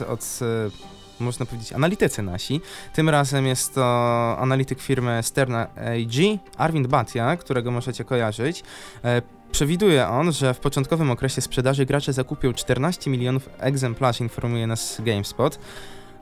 e, 0.00 0.06
od 0.06 0.38
e, 0.42 1.24
można 1.24 1.46
powiedzieć, 1.46 1.72
analitycy 1.72 2.22
nasi. 2.22 2.60
Tym 2.94 3.08
razem 3.08 3.46
jest 3.46 3.74
to 3.74 3.84
analityk 4.38 4.80
firmy 4.80 5.18
Sterna 5.22 5.62
AG, 5.76 6.38
Arvind 6.56 6.86
Bhatia, 6.86 7.36
którego 7.36 7.70
możecie 7.70 8.04
kojarzyć. 8.04 8.62
Przewiduje 9.52 10.08
on, 10.08 10.32
że 10.32 10.54
w 10.54 10.58
początkowym 10.60 11.10
okresie 11.10 11.40
sprzedaży 11.40 11.86
gracze 11.86 12.12
zakupią 12.12 12.52
14 12.52 13.10
milionów 13.10 13.48
egzemplarzy, 13.58 14.22
informuje 14.24 14.66
nas 14.66 15.00
GameSpot. 15.04 15.58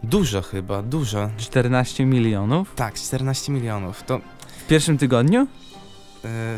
Dużo 0.02 0.42
chyba, 0.42 0.82
dużo. 0.82 1.30
14 1.36 2.04
milionów 2.04 2.74
Tak, 2.74 2.94
14 2.94 3.52
milionów. 3.52 4.02
To 4.02 4.20
w 4.64 4.66
pierwszym 4.66 4.98
tygodniu? 4.98 5.40
e, 5.40 5.46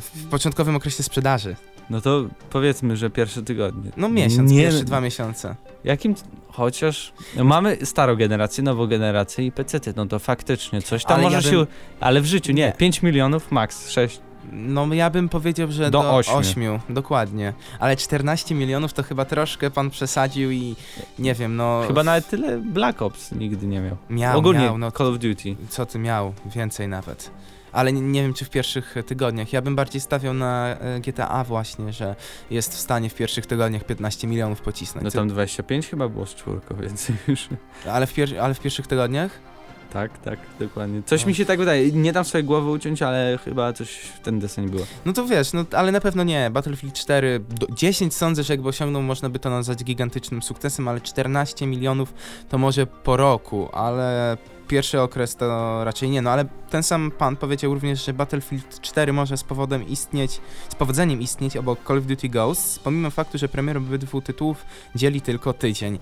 w 0.01 0.27
początkowym 0.31 0.77
okresie 0.77 1.03
sprzedaży. 1.03 1.57
No 1.91 2.01
to 2.01 2.25
powiedzmy, 2.51 2.97
że 2.97 3.11
pierwsze 3.11 3.43
tygodnie. 3.43 3.91
No 3.97 4.09
miesiąc, 4.09 4.51
Nie, 4.53 4.61
pierwsze 4.63 4.85
dwa 4.85 5.01
miesiące. 5.01 5.57
Jakim, 5.85 6.15
chociaż 6.49 7.13
no 7.37 7.45
mamy 7.45 7.79
starą 7.85 8.17
generację, 8.17 8.65
nową 8.65 8.87
generację 8.87 9.47
i 9.47 9.53
PC, 9.53 9.81
no 9.97 10.07
to 10.07 10.19
faktycznie 10.19 10.83
coś 10.83 11.05
tam 11.05 11.15
Ale 11.15 11.23
może 11.23 11.37
ja 11.37 11.43
się, 11.43 11.51
bym- 11.51 11.61
u- 11.61 11.67
ale 12.01 12.21
w 12.21 12.27
życiu 12.27 12.53
nie, 12.53 12.67
Nie. 12.67 12.73
5 12.73 13.03
milionów 13.03 13.53
max, 13.53 13.91
6. 13.91 14.21
No 14.53 14.95
ja 14.95 15.11
bym 15.11 15.29
powiedział, 15.29 15.73
że 15.73 15.91
Do 15.91 16.03
do, 16.03 16.15
ośmiu. 16.15 16.75
8, 16.75 16.95
dokładnie. 16.95 17.53
Ale 17.79 17.97
14 17.97 18.55
milionów 18.55 18.93
to 18.93 19.03
chyba 19.03 19.25
troszkę 19.25 19.71
pan 19.71 19.91
przesadził 19.91 20.51
i 20.51 20.77
nie 21.19 21.35
wiem, 21.35 21.57
no... 21.57 21.83
Chyba 21.87 22.05
nawet 22.05 22.29
tyle 22.29 22.59
Black 22.59 23.03
Ops 23.03 23.33
nigdy 23.33 23.67
nie 23.67 23.81
miał. 23.81 23.97
miał, 24.11 24.39
Ogólnie 24.39 24.61
miał, 24.61 24.79
no 24.79 24.91
Call 24.93 25.07
of 25.07 25.19
Duty. 25.19 25.57
co 25.69 25.87
ty 25.87 25.99
miał, 25.99 26.35
więcej 26.47 26.89
nawet. 26.89 27.31
Ale 27.73 27.93
nie, 27.93 28.01
nie 28.01 28.23
wiem, 28.23 28.35
czy 28.35 28.45
w 28.45 28.51
pierwszych 28.51 28.95
tygodniach. 29.07 29.53
Ja 29.53 29.63
bym 29.63 29.77
bardziej 29.77 30.01
stawiał 30.01 30.35
na 30.35 30.67
e, 30.69 31.01
GTA 31.01 31.45
właśnie, 31.45 31.93
że 31.93 32.17
jest 32.51 32.75
w 32.75 32.79
stanie 32.79 33.11
w 33.11 33.15
pierwszych 33.15 33.47
tygodniach 33.47 33.85
15 33.85 34.27
milionów 34.27 34.61
pocisnąć. 34.61 35.05
No 35.05 35.11
tam 35.11 35.29
25 35.29 35.89
chyba 35.89 36.09
było 36.09 36.27
z 36.27 36.35
czwórką, 36.35 36.77
więc 36.81 37.09
już. 37.29 37.49
ale, 37.93 38.07
w 38.07 38.15
ale 38.43 38.55
w 38.55 38.61
pierwszych 38.61 38.87
tygodniach? 38.87 39.50
Tak, 39.93 40.19
tak, 40.19 40.39
dokładnie. 40.61 41.03
Coś 41.03 41.23
No. 41.23 41.29
mi 41.29 41.35
się 41.35 41.45
tak 41.45 41.59
wydaje. 41.59 41.93
Nie 41.93 42.13
dam 42.13 42.25
swojej 42.25 42.45
głowy 42.45 42.71
uciąć, 42.71 43.03
ale 43.03 43.39
chyba 43.45 43.73
coś 43.73 43.91
w 43.91 44.21
ten 44.21 44.39
deseń 44.39 44.69
było. 44.69 44.83
No 45.07 45.13
to 45.13 45.25
wiesz, 45.27 45.53
no 45.53 45.65
ale 45.73 45.93
na 45.93 46.01
pewno 46.01 46.25
nie. 46.25 46.51
Battlefield 46.51 46.95
4, 46.95 47.41
do, 47.49 47.67
10 47.75 48.15
sądzę, 48.15 48.43
że 48.43 48.53
jakby 48.53 48.69
osiągnął, 48.69 49.03
można 49.03 49.29
by 49.31 49.39
to 49.39 49.51
nazwać 49.51 49.85
gigantycznym 49.85 50.43
sukcesem, 50.43 50.89
ale 50.89 51.01
14 51.01 51.67
milionów 51.67 52.15
to 52.49 52.59
może 52.59 52.87
po 52.87 53.17
roku, 53.17 53.69
ale 53.73 54.37
pierwszy 54.69 55.01
okres 55.01 55.37
to 55.37 55.85
raczej 55.85 56.11
nie. 56.11 56.23
No 56.23 56.31
ale 56.31 56.45
ten 56.71 56.83
sam 56.83 57.11
pan 57.11 57.37
powiedział 57.37 57.75
również, 57.75 58.05
że 58.07 58.13
Battlefield 58.13 58.81
4 58.81 59.13
może 59.13 59.37
z 59.37 59.45
powodem 59.45 59.89
istnieć, 59.89 60.41
z 60.69 60.75
powodzeniem 60.75 61.21
istnieć 61.23 61.57
obok 61.57 61.79
Call 61.89 61.99
of 61.99 62.05
Duty 62.07 62.29
Ghosts, 62.29 62.79
pomimo 62.79 63.11
faktu, 63.11 63.39
że 63.39 63.49
premierę 63.49 63.79
obydwu 63.79 64.21
tytułów 64.21 64.65
dzieli 64.95 65.21
tylko 65.21 65.53
tydzień. 65.53 65.99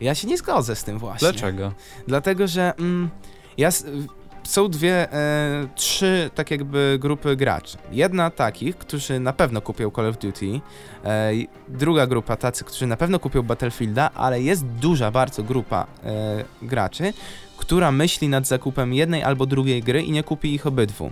Ja 0.00 0.14
się 0.14 0.28
nie 0.28 0.38
zgodzę 0.38 0.76
z 0.76 0.84
tym 0.84 0.98
właśnie. 0.98 1.32
Dlaczego? 1.32 1.72
Dlatego, 2.06 2.46
że 2.46 2.72
mm, 2.78 3.10
ja, 3.58 3.70
są 4.42 4.68
dwie, 4.68 5.12
e, 5.12 5.68
trzy 5.74 6.30
tak 6.34 6.50
jakby 6.50 6.98
grupy 7.00 7.36
graczy. 7.36 7.78
Jedna 7.92 8.30
takich, 8.30 8.76
którzy 8.76 9.20
na 9.20 9.32
pewno 9.32 9.60
kupią 9.60 9.90
Call 9.90 10.06
of 10.06 10.18
Duty, 10.18 10.60
e, 11.04 11.32
druga 11.68 12.06
grupa 12.06 12.36
tacy, 12.36 12.64
którzy 12.64 12.86
na 12.86 12.96
pewno 12.96 13.18
kupią 13.18 13.42
Battlefielda, 13.42 14.10
ale 14.14 14.42
jest 14.42 14.66
duża 14.66 15.10
bardzo 15.10 15.42
grupa 15.42 15.86
e, 16.04 16.44
graczy, 16.62 17.12
która 17.56 17.92
myśli 17.92 18.28
nad 18.28 18.46
zakupem 18.46 18.94
jednej 18.94 19.22
albo 19.22 19.46
drugiej 19.46 19.82
gry 19.82 20.02
i 20.02 20.12
nie 20.12 20.22
kupi 20.22 20.54
ich 20.54 20.66
obydwu. 20.66 21.10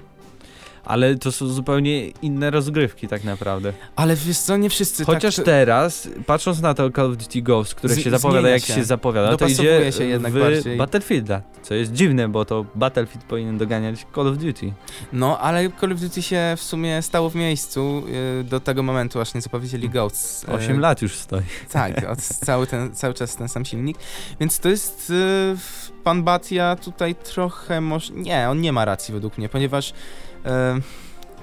Ale 0.89 1.17
to 1.17 1.33
są 1.33 1.47
zupełnie 1.47 2.07
inne 2.09 2.51
rozgrywki 2.51 3.09
tak 3.09 3.25
naprawdę. 3.25 3.73
Ale 3.97 4.17
wiesz 4.17 4.39
co, 4.39 4.57
nie 4.57 4.71
wszyscy 4.71 5.05
Chociaż 5.05 5.37
tak... 5.37 5.45
teraz, 5.45 6.09
patrząc 6.27 6.61
na 6.61 6.75
to 6.75 6.91
Call 6.91 7.07
of 7.11 7.17
Duty 7.17 7.43
Ghost, 7.43 7.75
które 7.75 7.95
Z- 7.95 8.01
się 8.01 8.11
zapowiada 8.11 8.49
jak 8.49 8.63
się. 8.63 8.75
się, 8.75 8.85
zapowiada, 8.85 9.29
to 9.29 9.37
Dopasowuje 9.37 9.81
idzie 9.81 9.93
się 9.93 10.05
jednak 10.05 10.33
w 10.33 10.39
bardziej. 10.41 10.77
Battlefielda. 10.77 11.43
Co 11.63 11.75
jest 11.75 11.93
dziwne, 11.93 12.29
bo 12.29 12.45
to 12.45 12.65
Battlefield 12.75 13.25
powinien 13.25 13.59
doganiać 13.59 14.07
Call 14.15 14.29
of 14.29 14.39
Duty. 14.39 14.73
No, 15.13 15.39
ale 15.39 15.71
Call 15.81 15.93
of 15.93 16.01
Duty 16.01 16.23
się 16.23 16.55
w 16.57 16.63
sumie 16.63 17.03
stało 17.03 17.31
w 17.31 17.35
miejscu 17.35 18.03
e, 18.41 18.45
do 18.45 18.61
tego 18.61 18.83
momentu, 18.83 19.21
aż 19.21 19.35
nie 19.35 19.41
zapowiedzieli 19.41 19.89
Ghosts. 19.91 20.49
E, 20.49 20.53
8 20.53 20.81
lat 20.81 21.03
już 21.03 21.15
stoi. 21.15 21.43
Tak, 21.73 22.11
od, 22.11 22.19
cały, 22.47 22.67
ten, 22.67 22.95
cały 22.95 23.15
czas 23.15 23.37
ten 23.37 23.49
sam 23.49 23.65
silnik. 23.65 23.97
Więc 24.41 24.59
to 24.59 24.69
jest. 24.69 25.11
y, 25.11 25.57
pan 26.05 26.23
Batia 26.23 26.77
tutaj 26.77 27.15
trochę 27.15 27.81
może. 27.81 28.13
Nie, 28.15 28.49
on 28.51 28.61
nie 28.61 28.73
ma 28.73 28.85
racji 28.85 29.15
według 29.15 29.39
mnie, 29.39 29.49
ponieważ 29.49 29.91
y, 29.91 29.95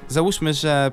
załóżmy, 0.07 0.53
że 0.53 0.91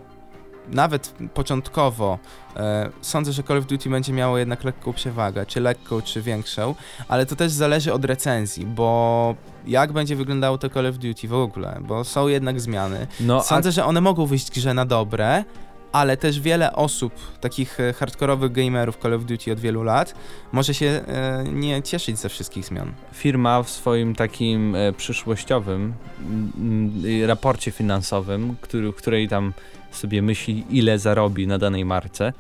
nawet 0.69 1.15
początkowo 1.35 2.19
e, 2.57 2.91
sądzę, 3.01 3.33
że 3.33 3.43
Call 3.43 3.59
of 3.59 3.67
Duty 3.67 3.91
będzie 3.91 4.13
miało 4.13 4.39
jednak 4.39 4.65
lekką 4.65 4.93
przewagę, 4.93 5.47
czy 5.47 5.61
lekką, 5.61 6.03
czy 6.03 6.23
większą, 6.23 6.75
ale 7.09 7.27
to 7.27 7.37
też 7.37 7.53
zależy 7.53 7.93
od 7.93 8.05
recenzji, 8.05 8.67
bo 8.67 9.35
jak 9.67 9.93
będzie 9.93 10.17
wyglądało 10.17 10.59
to 10.59 10.69
Call 10.71 10.87
of 10.87 10.99
Duty 10.99 11.29
w 11.29 11.35
ogóle, 11.35 11.81
bo 11.81 12.05
są 12.05 12.29
jednak 12.29 12.61
zmiany. 12.61 13.07
No, 13.21 13.43
Sądzę, 13.43 13.69
a, 13.69 13.73
że 13.73 13.85
one 13.85 14.01
mogą 14.01 14.27
wyjść 14.27 14.51
grze 14.51 14.75
na 14.75 14.85
dobre, 14.85 15.45
ale 15.93 16.17
też 16.17 16.41
wiele 16.41 16.73
osób, 16.73 17.13
takich 17.41 17.81
e, 17.81 17.93
hardkorowych 17.93 18.53
gamerów 18.53 18.97
Call 18.97 19.15
of 19.15 19.25
Duty 19.25 19.53
od 19.53 19.61
wielu 19.61 19.83
lat, 19.83 20.15
może 20.53 20.75
się 20.75 20.87
e, 20.87 21.45
nie 21.53 21.83
cieszyć 21.83 22.19
ze 22.19 22.29
wszystkich 22.29 22.65
zmian. 22.65 22.93
firma 23.13 23.63
w 23.63 23.71
swoim 23.71 24.15
takim 24.15 24.75
e, 24.75 24.93
przyszłościowym 24.93 25.95
mm, 26.21 26.53
mm, 26.57 27.29
raporcie 27.29 27.71
finansowym, 27.71 28.57
który, 28.61 28.93
której 28.93 29.29
tam 29.29 29.53
sobie 29.91 30.23
myśli, 30.23 30.65
ile 30.71 30.99
zarobi 30.99 31.47
na 31.47 31.59
danej 31.59 31.85
marce, 31.85 32.33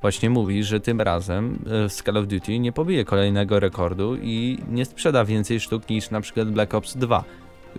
właśnie 0.00 0.30
mówi, 0.30 0.64
że 0.64 0.80
tym 0.80 1.00
razem 1.00 1.58
z 1.88 2.02
Call 2.02 2.16
of 2.16 2.26
Duty 2.26 2.58
nie 2.58 2.72
pobije 2.72 3.04
kolejnego 3.04 3.60
rekordu 3.60 4.16
i 4.22 4.58
nie 4.70 4.84
sprzeda 4.84 5.24
więcej 5.24 5.60
sztuk 5.60 5.88
niż 5.88 6.10
na 6.10 6.20
przykład 6.20 6.50
Black 6.50 6.74
Ops 6.74 6.96
2. 6.96 7.24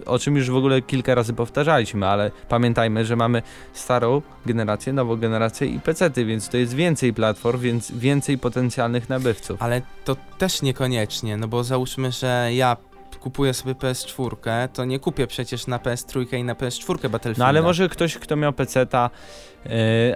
O 0.06 0.20
czym 0.20 0.36
już 0.36 0.50
w 0.50 0.56
ogóle 0.56 0.82
kilka 0.82 1.16
razy 1.16 1.34
powtarzaliśmy, 1.34 2.08
ale 2.08 2.32
pamiętajmy, 2.50 3.06
że 3.06 3.16
mamy 3.16 3.42
starą 3.74 4.22
generację, 4.46 4.94
nową 4.94 5.16
generację 5.16 5.68
i 5.68 5.80
PC-ty, 5.80 6.26
więc 6.26 6.50
to 6.50 6.58
jest 6.58 6.74
więcej 6.74 7.14
platform, 7.14 7.60
więc 7.60 7.92
więcej 7.92 8.38
potencjalnych 8.38 9.10
nabywców. 9.10 9.62
Ale 9.62 9.82
to 10.06 10.16
też 10.38 10.62
niekoniecznie, 10.62 11.38
no 11.38 11.48
bo 11.48 11.64
załóżmy, 11.64 12.12
że 12.12 12.50
ja 12.54 12.78
kupuję 13.18 13.54
sobie 13.54 13.74
PS4, 13.74 14.68
to 14.74 14.86
nie 14.86 15.00
kupię 15.00 15.28
przecież 15.28 15.68
na 15.68 15.78
PS3 15.78 16.38
i 16.38 16.44
na 16.44 16.54
PS4 16.54 17.10
Battlefield. 17.10 17.38
No 17.38 17.46
ale 17.46 17.62
może 17.62 17.90
ktoś, 17.90 18.18
kto 18.18 18.36
miał 18.36 18.54
yy, 18.60 19.57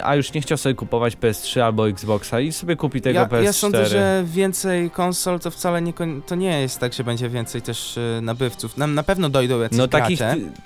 a 0.02 0.16
już 0.16 0.32
nie 0.32 0.40
chciał 0.40 0.58
sobie 0.58 0.74
kupować 0.74 1.16
PS3 1.16 1.60
albo 1.60 1.88
Xboxa 1.88 2.40
i 2.40 2.52
sobie 2.52 2.76
kupi 2.76 3.00
tego 3.00 3.18
ja, 3.18 3.26
PS4. 3.26 3.42
ja 3.42 3.52
sądzę, 3.52 3.86
że 3.86 4.24
więcej 4.26 4.90
konsol 4.90 5.40
to 5.40 5.50
wcale 5.50 5.82
nie, 5.82 5.92
to 6.26 6.34
nie 6.34 6.60
jest 6.60 6.78
tak, 6.78 6.92
że 6.92 7.04
będzie 7.04 7.28
więcej 7.28 7.62
też 7.62 7.96
y, 7.96 8.20
nabywców. 8.22 8.76
Na, 8.76 8.86
na 8.86 9.02
pewno 9.02 9.28
dojdą 9.28 9.60
jacyś 9.60 9.78
No 9.78 9.88
takich, 9.88 10.20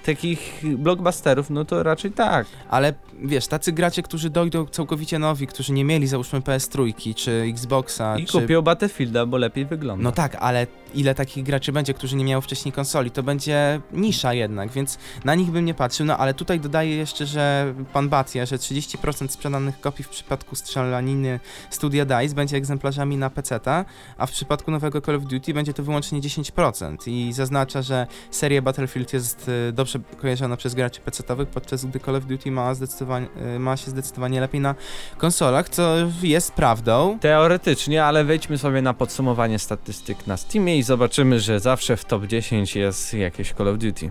takich 0.04 0.62
blockbusterów, 0.78 1.50
no 1.50 1.64
to 1.64 1.82
raczej 1.82 2.12
tak. 2.12 2.46
ale 2.70 2.94
wiesz, 3.22 3.46
tacy 3.46 3.72
gracze, 3.72 4.02
którzy 4.02 4.30
dojdą 4.30 4.66
całkowicie 4.66 5.18
nowi, 5.18 5.46
którzy 5.46 5.72
nie 5.72 5.84
mieli 5.84 6.06
załóżmy 6.06 6.40
PS3 6.40 7.14
czy 7.14 7.30
Xboxa, 7.48 8.18
I 8.18 8.26
czy... 8.26 8.40
kupią 8.40 8.62
Battlefielda, 8.62 9.26
bo 9.26 9.36
lepiej 9.36 9.66
wygląda. 9.66 10.04
No 10.04 10.12
tak, 10.12 10.36
ale 10.40 10.66
ile 10.94 11.14
takich 11.14 11.44
graczy 11.44 11.72
będzie, 11.72 11.94
którzy 11.94 12.16
nie 12.16 12.24
miały 12.24 12.42
wcześniej 12.42 12.72
konsoli? 12.72 13.10
To 13.10 13.22
będzie 13.22 13.80
nisza 13.92 14.34
jednak, 14.34 14.70
więc 14.70 14.98
na 15.24 15.34
nich 15.34 15.50
bym 15.50 15.64
nie 15.64 15.74
patrzył. 15.74 16.06
No 16.06 16.18
ale 16.18 16.34
tutaj 16.34 16.60
dodaję 16.60 16.96
jeszcze, 16.96 17.26
że 17.26 17.74
pan 17.92 18.08
Batia, 18.08 18.46
że 18.46 18.58
30% 18.66 19.28
sprzedanych 19.28 19.80
kopii 19.80 20.04
w 20.04 20.08
przypadku 20.08 20.56
strzelaniny 20.56 21.40
Studia 21.70 22.04
DICE 22.04 22.34
będzie 22.34 22.56
egzemplarzami 22.56 23.16
na 23.16 23.30
PC-ta, 23.30 23.84
a 24.18 24.26
w 24.26 24.30
przypadku 24.30 24.70
nowego 24.70 25.00
Call 25.00 25.16
of 25.16 25.22
Duty 25.22 25.54
będzie 25.54 25.74
to 25.74 25.82
wyłącznie 25.82 26.20
10%. 26.20 26.96
I 27.06 27.32
zaznacza, 27.32 27.82
że 27.82 28.06
seria 28.30 28.62
Battlefield 28.62 29.12
jest 29.12 29.48
y, 29.48 29.72
dobrze 29.72 29.98
kojarzona 30.20 30.56
przez 30.56 30.74
graczy 30.74 31.00
PC-towych, 31.00 31.46
podczas 31.46 31.84
gdy 31.84 32.00
Call 32.00 32.16
of 32.16 32.24
Duty 32.24 32.50
ma, 32.50 32.74
zdecydowanie, 32.74 33.26
y, 33.56 33.58
ma 33.58 33.76
się 33.76 33.90
zdecydowanie 33.90 34.40
lepiej 34.40 34.60
na 34.60 34.74
konsolach, 35.18 35.68
co 35.68 35.94
jest 36.22 36.52
prawdą. 36.52 37.18
Teoretycznie, 37.20 38.04
ale 38.04 38.24
wejdźmy 38.24 38.58
sobie 38.58 38.82
na 38.82 38.94
podsumowanie 38.94 39.58
statystyk 39.58 40.26
na 40.26 40.36
Steamie 40.36 40.78
i 40.78 40.82
zobaczymy, 40.82 41.40
że 41.40 41.60
zawsze 41.60 41.96
w 41.96 42.04
top 42.04 42.26
10 42.26 42.76
jest 42.76 43.14
jakieś 43.14 43.52
Call 43.52 43.68
of 43.68 43.78
Duty. 43.78 44.10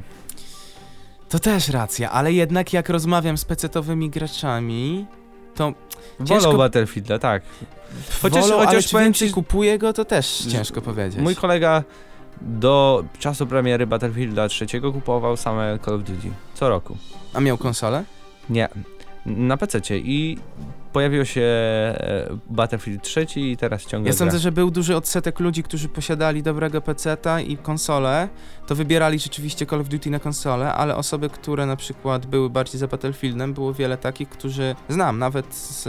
To 1.36 1.40
też 1.40 1.70
racja, 1.70 2.12
ale 2.12 2.34
jednak 2.34 2.74
jak 2.74 2.90
rozmawiam 2.90 3.38
z 3.38 3.46
pecetowymi 3.46 4.10
graczami, 4.10 5.06
to 5.56 5.74
Wolą 6.20 6.40
Ciężko- 6.42 6.58
Battlefielda, 6.58 7.20
tak. 7.20 7.44
Chociaż- 8.22 8.44
wolą, 8.44 8.56
ale 8.58 8.66
chociaż 8.68 8.86
czy 8.86 8.92
powiem 8.92 9.14
ci- 9.14 9.32
kupuje 9.32 9.78
go, 9.78 9.94
to 9.94 10.06
też 10.06 10.46
ciężko 10.52 10.82
powiedzieć. 10.82 11.22
Mój 11.22 11.36
kolega 11.36 11.84
do 12.42 13.04
czasu 13.20 13.48
premiery 13.48 13.88
Battlefielda 13.88 14.48
3 14.50 14.66
kupował 14.82 15.38
same 15.38 15.80
Call 15.86 15.94
of 15.96 16.02
Duty. 16.04 16.30
Co 16.54 16.70
roku. 16.70 16.98
A 17.34 17.40
miał 17.40 17.58
konsolę? 17.58 18.04
Nie, 18.50 18.70
na 19.26 19.58
PC 19.58 19.80
i 19.98 20.38
pojawił 20.96 21.26
się 21.26 21.42
e, 21.42 22.38
Battlefield 22.50 23.04
3 23.04 23.26
i 23.36 23.58
teraz 23.58 23.86
ciągle 23.86 24.12
Ja 24.12 24.18
sądzę, 24.18 24.32
gra. 24.32 24.40
że 24.40 24.52
był 24.52 24.72
duży 24.72 24.96
odsetek 24.96 25.40
ludzi, 25.40 25.64
którzy 25.64 25.90
posiadali 25.90 26.44
dobrego 26.44 26.82
peceta 26.82 27.42
i 27.42 27.58
konsolę, 27.58 28.30
to 28.68 28.76
wybierali 28.76 29.20
rzeczywiście 29.20 29.66
Call 29.66 29.82
of 29.82 29.90
Duty 29.90 30.10
na 30.10 30.20
konsolę, 30.20 30.74
ale 30.74 30.96
osoby, 30.96 31.30
które 31.30 31.66
na 31.66 31.76
przykład 31.76 32.26
były 32.26 32.50
bardziej 32.50 32.80
za 32.80 32.88
Battlefieldem, 32.88 33.54
było 33.54 33.74
wiele 33.74 33.98
takich, 33.98 34.30
którzy 34.30 34.76
znam, 34.90 35.20
nawet 35.20 35.56
z, 35.56 35.84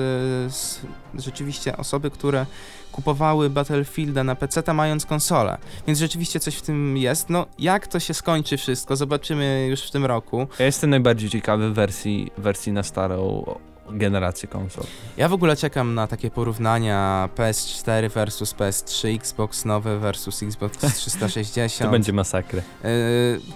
z, 0.54 0.80
rzeczywiście 1.14 1.76
osoby, 1.76 2.10
które 2.10 2.46
kupowały 2.92 3.50
Battlefielda 3.50 4.24
na 4.24 4.34
PC, 4.34 4.74
mając 4.74 5.06
konsolę. 5.06 5.58
Więc 5.86 5.98
rzeczywiście 5.98 6.40
coś 6.40 6.54
w 6.56 6.62
tym 6.62 6.96
jest. 6.96 7.30
No, 7.30 7.46
jak 7.58 7.86
to 7.86 8.00
się 8.00 8.14
skończy 8.14 8.56
wszystko, 8.56 8.96
zobaczymy 8.96 9.66
już 9.70 9.82
w 9.82 9.90
tym 9.90 10.04
roku. 10.04 10.46
Ja 10.58 10.66
jestem 10.66 10.90
najbardziej 10.90 11.30
ciekawy 11.30 11.72
wersji, 11.72 12.30
wersji 12.38 12.72
na 12.72 12.82
starą 12.82 13.44
generację 13.90 14.48
konsol. 14.48 14.84
Ja 15.16 15.28
w 15.28 15.32
ogóle 15.32 15.56
czekam 15.56 15.94
na 15.94 16.06
takie 16.06 16.30
porównania 16.30 17.28
PS4 17.36 18.10
versus 18.10 18.54
PS3, 18.54 19.16
Xbox 19.16 19.64
nowy 19.64 19.98
versus 19.98 20.42
Xbox 20.42 20.78
360. 20.96 21.88
To 21.88 21.92
będzie 21.92 22.12
masakra. 22.12 22.62
Yy, 22.84 22.90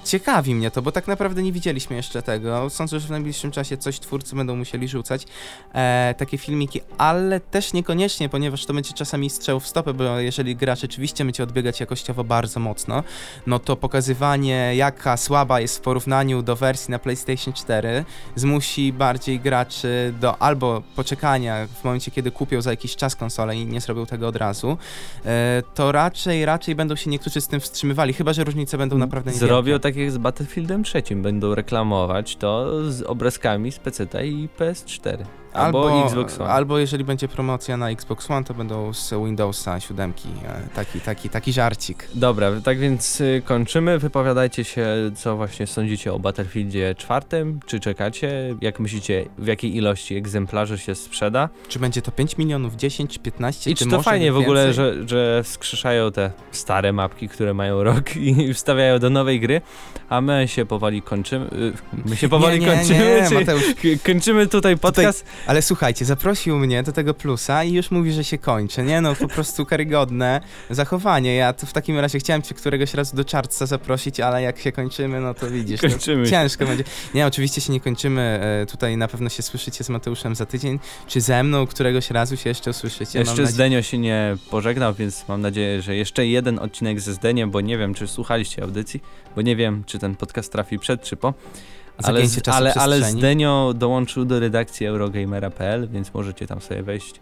ciekawi 0.04 0.54
mnie 0.54 0.70
to, 0.70 0.82
bo 0.82 0.92
tak 0.92 1.08
naprawdę 1.08 1.42
nie 1.42 1.52
widzieliśmy 1.52 1.96
jeszcze 1.96 2.22
tego. 2.22 2.70
Sądzę, 2.70 3.00
że 3.00 3.06
w 3.06 3.10
najbliższym 3.10 3.50
czasie 3.50 3.76
coś 3.76 4.00
twórcy 4.00 4.36
będą 4.36 4.56
musieli 4.56 4.88
rzucać. 4.88 5.26
E, 5.74 6.14
takie 6.18 6.38
filmiki, 6.38 6.80
ale 6.98 7.40
też 7.40 7.72
niekoniecznie, 7.72 8.28
ponieważ 8.28 8.66
to 8.66 8.74
będzie 8.74 8.92
czasami 8.92 9.30
strzał 9.30 9.60
w 9.60 9.66
stopę, 9.66 9.94
bo 9.94 10.18
jeżeli 10.18 10.56
gra 10.56 10.74
rzeczywiście 10.74 11.24
będzie 11.24 11.42
odbiegać 11.42 11.80
jakościowo 11.80 12.24
bardzo 12.24 12.60
mocno, 12.60 13.02
no 13.46 13.58
to 13.58 13.76
pokazywanie 13.76 14.76
jaka 14.76 15.16
słaba 15.16 15.60
jest 15.60 15.78
w 15.78 15.80
porównaniu 15.80 16.42
do 16.42 16.56
wersji 16.56 16.90
na 16.90 16.98
PlayStation 16.98 17.54
4 17.54 18.04
zmusi 18.36 18.92
bardziej 18.92 19.40
graczy 19.40 20.14
do 20.20 20.42
albo 20.42 20.82
poczekania 20.96 21.66
w 21.66 21.84
momencie, 21.84 22.10
kiedy 22.10 22.30
kupią 22.30 22.62
za 22.62 22.70
jakiś 22.70 22.96
czas 22.96 23.16
konsolę 23.16 23.56
i 23.56 23.66
nie 23.66 23.80
zrobią 23.80 24.06
tego 24.06 24.28
od 24.28 24.36
razu, 24.36 24.76
e, 25.24 25.62
to 25.74 25.92
raczej, 25.92 26.44
raczej 26.44 26.74
będą 26.74 26.96
się 26.96 27.10
niektórzy 27.10 27.40
z 27.40 27.48
tym 27.48 27.60
wstrzymywali, 27.60 28.12
chyba 28.12 28.32
że 28.32 28.44
różnice 28.44 28.78
będą 28.78 28.98
naprawdę 28.98 29.30
niewielkie. 29.30 29.46
Zrobią 29.46 29.80
tak 29.80 29.96
jak 29.96 30.10
z 30.10 30.18
Battlefieldem 30.18 30.84
3. 30.84 31.02
Będą 31.16 31.54
reklamować 31.54 32.36
to 32.36 32.82
z 32.92 33.02
obrazkami 33.02 33.72
z 33.72 33.78
PC 33.78 34.26
i 34.26 34.48
PS4. 34.58 35.24
Albo, 35.52 36.04
Xbox 36.06 36.40
One. 36.40 36.50
Albo 36.50 36.78
jeżeli 36.78 37.04
będzie 37.04 37.28
promocja 37.28 37.76
na 37.76 37.90
Xbox 37.90 38.30
One, 38.30 38.44
to 38.44 38.54
będą 38.54 38.92
z 38.94 39.10
Windowsa 39.24 39.80
7. 39.80 40.12
e, 40.46 40.68
Taki, 40.74 41.00
taki, 41.00 41.28
taki 41.28 41.52
żarcik. 41.52 42.08
Dobra, 42.14 42.50
tak 42.64 42.78
więc 42.78 43.20
y, 43.20 43.42
kończymy. 43.44 43.98
Wypowiadajcie 43.98 44.64
się, 44.64 44.86
co 45.16 45.36
właśnie 45.36 45.66
sądzicie 45.66 46.12
o 46.12 46.18
Battlefieldzie 46.18 46.94
4. 46.98 47.26
Czy 47.66 47.80
czekacie? 47.80 48.56
Jak 48.60 48.80
myślicie, 48.80 49.26
w 49.38 49.46
jakiej 49.46 49.76
ilości 49.76 50.16
egzemplarzy 50.16 50.78
się 50.78 50.94
sprzeda? 50.94 51.48
Czy 51.68 51.78
będzie 51.78 52.02
to 52.02 52.10
5 52.12 52.38
milionów, 52.38 52.76
10, 52.76 53.18
15? 53.18 53.70
I 53.70 53.74
czy 53.74 53.84
to 53.84 53.90
może 53.90 54.02
fajnie 54.02 54.32
w 54.32 54.36
ogóle, 54.38 54.72
że, 54.72 55.08
że 55.08 55.42
wskrzeszają 55.44 56.12
te 56.12 56.32
stare 56.52 56.92
mapki, 56.92 57.28
które 57.28 57.54
mają 57.54 57.82
rok 57.82 58.16
i 58.16 58.34
wstawiają 58.54 58.98
do 58.98 59.10
nowej 59.10 59.40
gry, 59.40 59.60
a 60.08 60.20
my 60.20 60.48
się 60.48 60.66
powoli 60.66 61.02
kończymy. 61.02 61.46
y, 61.46 61.72
My 62.08 62.16
się 62.16 62.28
powoli 62.38 62.60
nie, 62.60 62.66
nie, 62.66 62.76
kończymy, 62.76 62.98
Nie, 63.22 63.28
czy 63.28 63.34
Mateusz, 63.34 63.64
kończymy 64.06 64.46
tutaj 64.46 64.76
podcast. 64.78 65.24
Ale 65.46 65.62
słuchajcie, 65.62 66.04
zaprosił 66.04 66.58
mnie 66.58 66.82
do 66.82 66.92
tego 66.92 67.14
plusa 67.14 67.64
i 67.64 67.72
już 67.72 67.90
mówi, 67.90 68.12
że 68.12 68.24
się 68.24 68.38
kończy, 68.38 68.82
nie? 68.82 69.00
No 69.00 69.14
po 69.14 69.28
prostu 69.28 69.66
karygodne 69.66 70.40
zachowanie. 70.70 71.34
Ja 71.34 71.52
to 71.52 71.66
w 71.66 71.72
takim 71.72 71.98
razie 71.98 72.18
chciałem 72.18 72.42
cię 72.42 72.54
któregoś 72.54 72.94
razu 72.94 73.16
do 73.16 73.24
czarca 73.24 73.66
zaprosić, 73.66 74.20
ale 74.20 74.42
jak 74.42 74.58
się 74.58 74.72
kończymy, 74.72 75.20
no 75.20 75.34
to 75.34 75.50
widzisz. 75.50 75.82
no, 75.82 75.88
Kończymy 75.88 76.24
się. 76.24 76.30
Ciężko 76.30 76.66
będzie. 76.66 76.84
Nie, 77.14 77.26
oczywiście 77.26 77.60
się 77.60 77.72
nie 77.72 77.80
kończymy. 77.80 78.40
e, 78.62 78.66
Tutaj 78.66 78.96
na 78.96 79.08
pewno 79.08 79.28
się 79.28 79.42
słyszycie 79.42 79.84
z 79.84 79.88
Mateuszem 79.88 80.34
za 80.34 80.46
tydzień, 80.46 80.78
czy 81.06 81.20
ze 81.20 81.42
mną 81.42 81.66
któregoś 81.66 82.10
razu 82.10 82.36
się 82.36 82.50
jeszcze 82.50 82.70
usłyszycie. 82.70 83.18
Jeszcze 83.18 83.32
nadzieję- 83.34 83.46
Zdenio 83.48 83.82
się 83.82 83.98
nie 83.98 84.36
pożegnał, 84.50 84.94
więc 84.94 85.28
mam 85.28 85.40
nadzieję, 85.40 85.82
że 85.82 85.96
jeszcze 85.96 86.26
jeden 86.26 86.58
odcinek 86.58 87.00
ze 87.00 87.14
Zdeniem, 87.14 87.50
bo 87.50 87.60
nie 87.60 87.78
wiem, 87.78 87.94
czy 87.94 88.08
słuchaliście 88.08 88.62
audycji, 88.62 89.02
bo 89.36 89.42
nie 89.42 89.56
wiem, 89.56 89.84
czy 89.86 89.98
ten 89.98 90.16
podcast 90.16 90.52
trafi 90.52 90.78
przed, 90.78 91.02
czy 91.02 91.16
po. 91.16 91.34
Ale, 92.02 92.26
z, 92.26 92.48
ale, 92.48 92.74
ale. 92.74 93.02
Zdenio 93.02 93.74
dołączył 93.76 94.24
do 94.24 94.40
redakcji 94.40 94.86
Eurogamera.pl, 94.86 95.88
więc 95.88 96.14
możecie 96.14 96.46
tam 96.46 96.60
sobie 96.60 96.82
wejść 96.82 97.20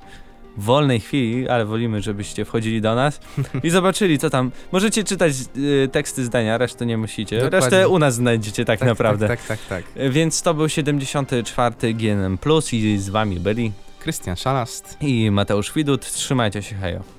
w 0.56 0.62
wolnej 0.62 1.00
chwili, 1.00 1.48
ale 1.48 1.64
wolimy, 1.64 2.02
żebyście 2.02 2.44
wchodzili 2.44 2.80
do 2.80 2.94
nas 2.94 3.20
i 3.64 3.70
zobaczyli, 3.70 4.18
co 4.18 4.30
tam. 4.30 4.50
Możecie 4.72 5.04
czytać 5.04 5.32
y, 5.56 5.88
teksty 5.92 6.24
zdania, 6.24 6.58
resztę 6.58 6.86
nie 6.86 6.98
musicie. 6.98 7.36
Dokładnie. 7.36 7.60
Resztę 7.60 7.88
u 7.88 7.98
nas 7.98 8.14
znajdziecie 8.14 8.64
tak, 8.64 8.80
naprawdę. 8.80 9.28
Tak, 9.28 9.46
tak, 9.46 9.58
tak, 9.66 9.84
tak. 9.94 10.02
Y, 10.02 10.10
Więc 10.10 10.42
to 10.42 10.54
był 10.54 10.68
74. 10.68 11.94
GNM 11.94 12.38
Plus 12.38 12.72
i 12.72 12.98
z 12.98 13.08
wami 13.08 13.40
byli 13.40 13.72
Krystian 14.00 14.36
Szalast. 14.36 14.96
i 15.00 15.30
Mateusz 15.30 15.72
Widut. 15.72 16.12
Trzymajcie 16.12 16.62
się, 16.62 16.76
hejo. 16.76 17.17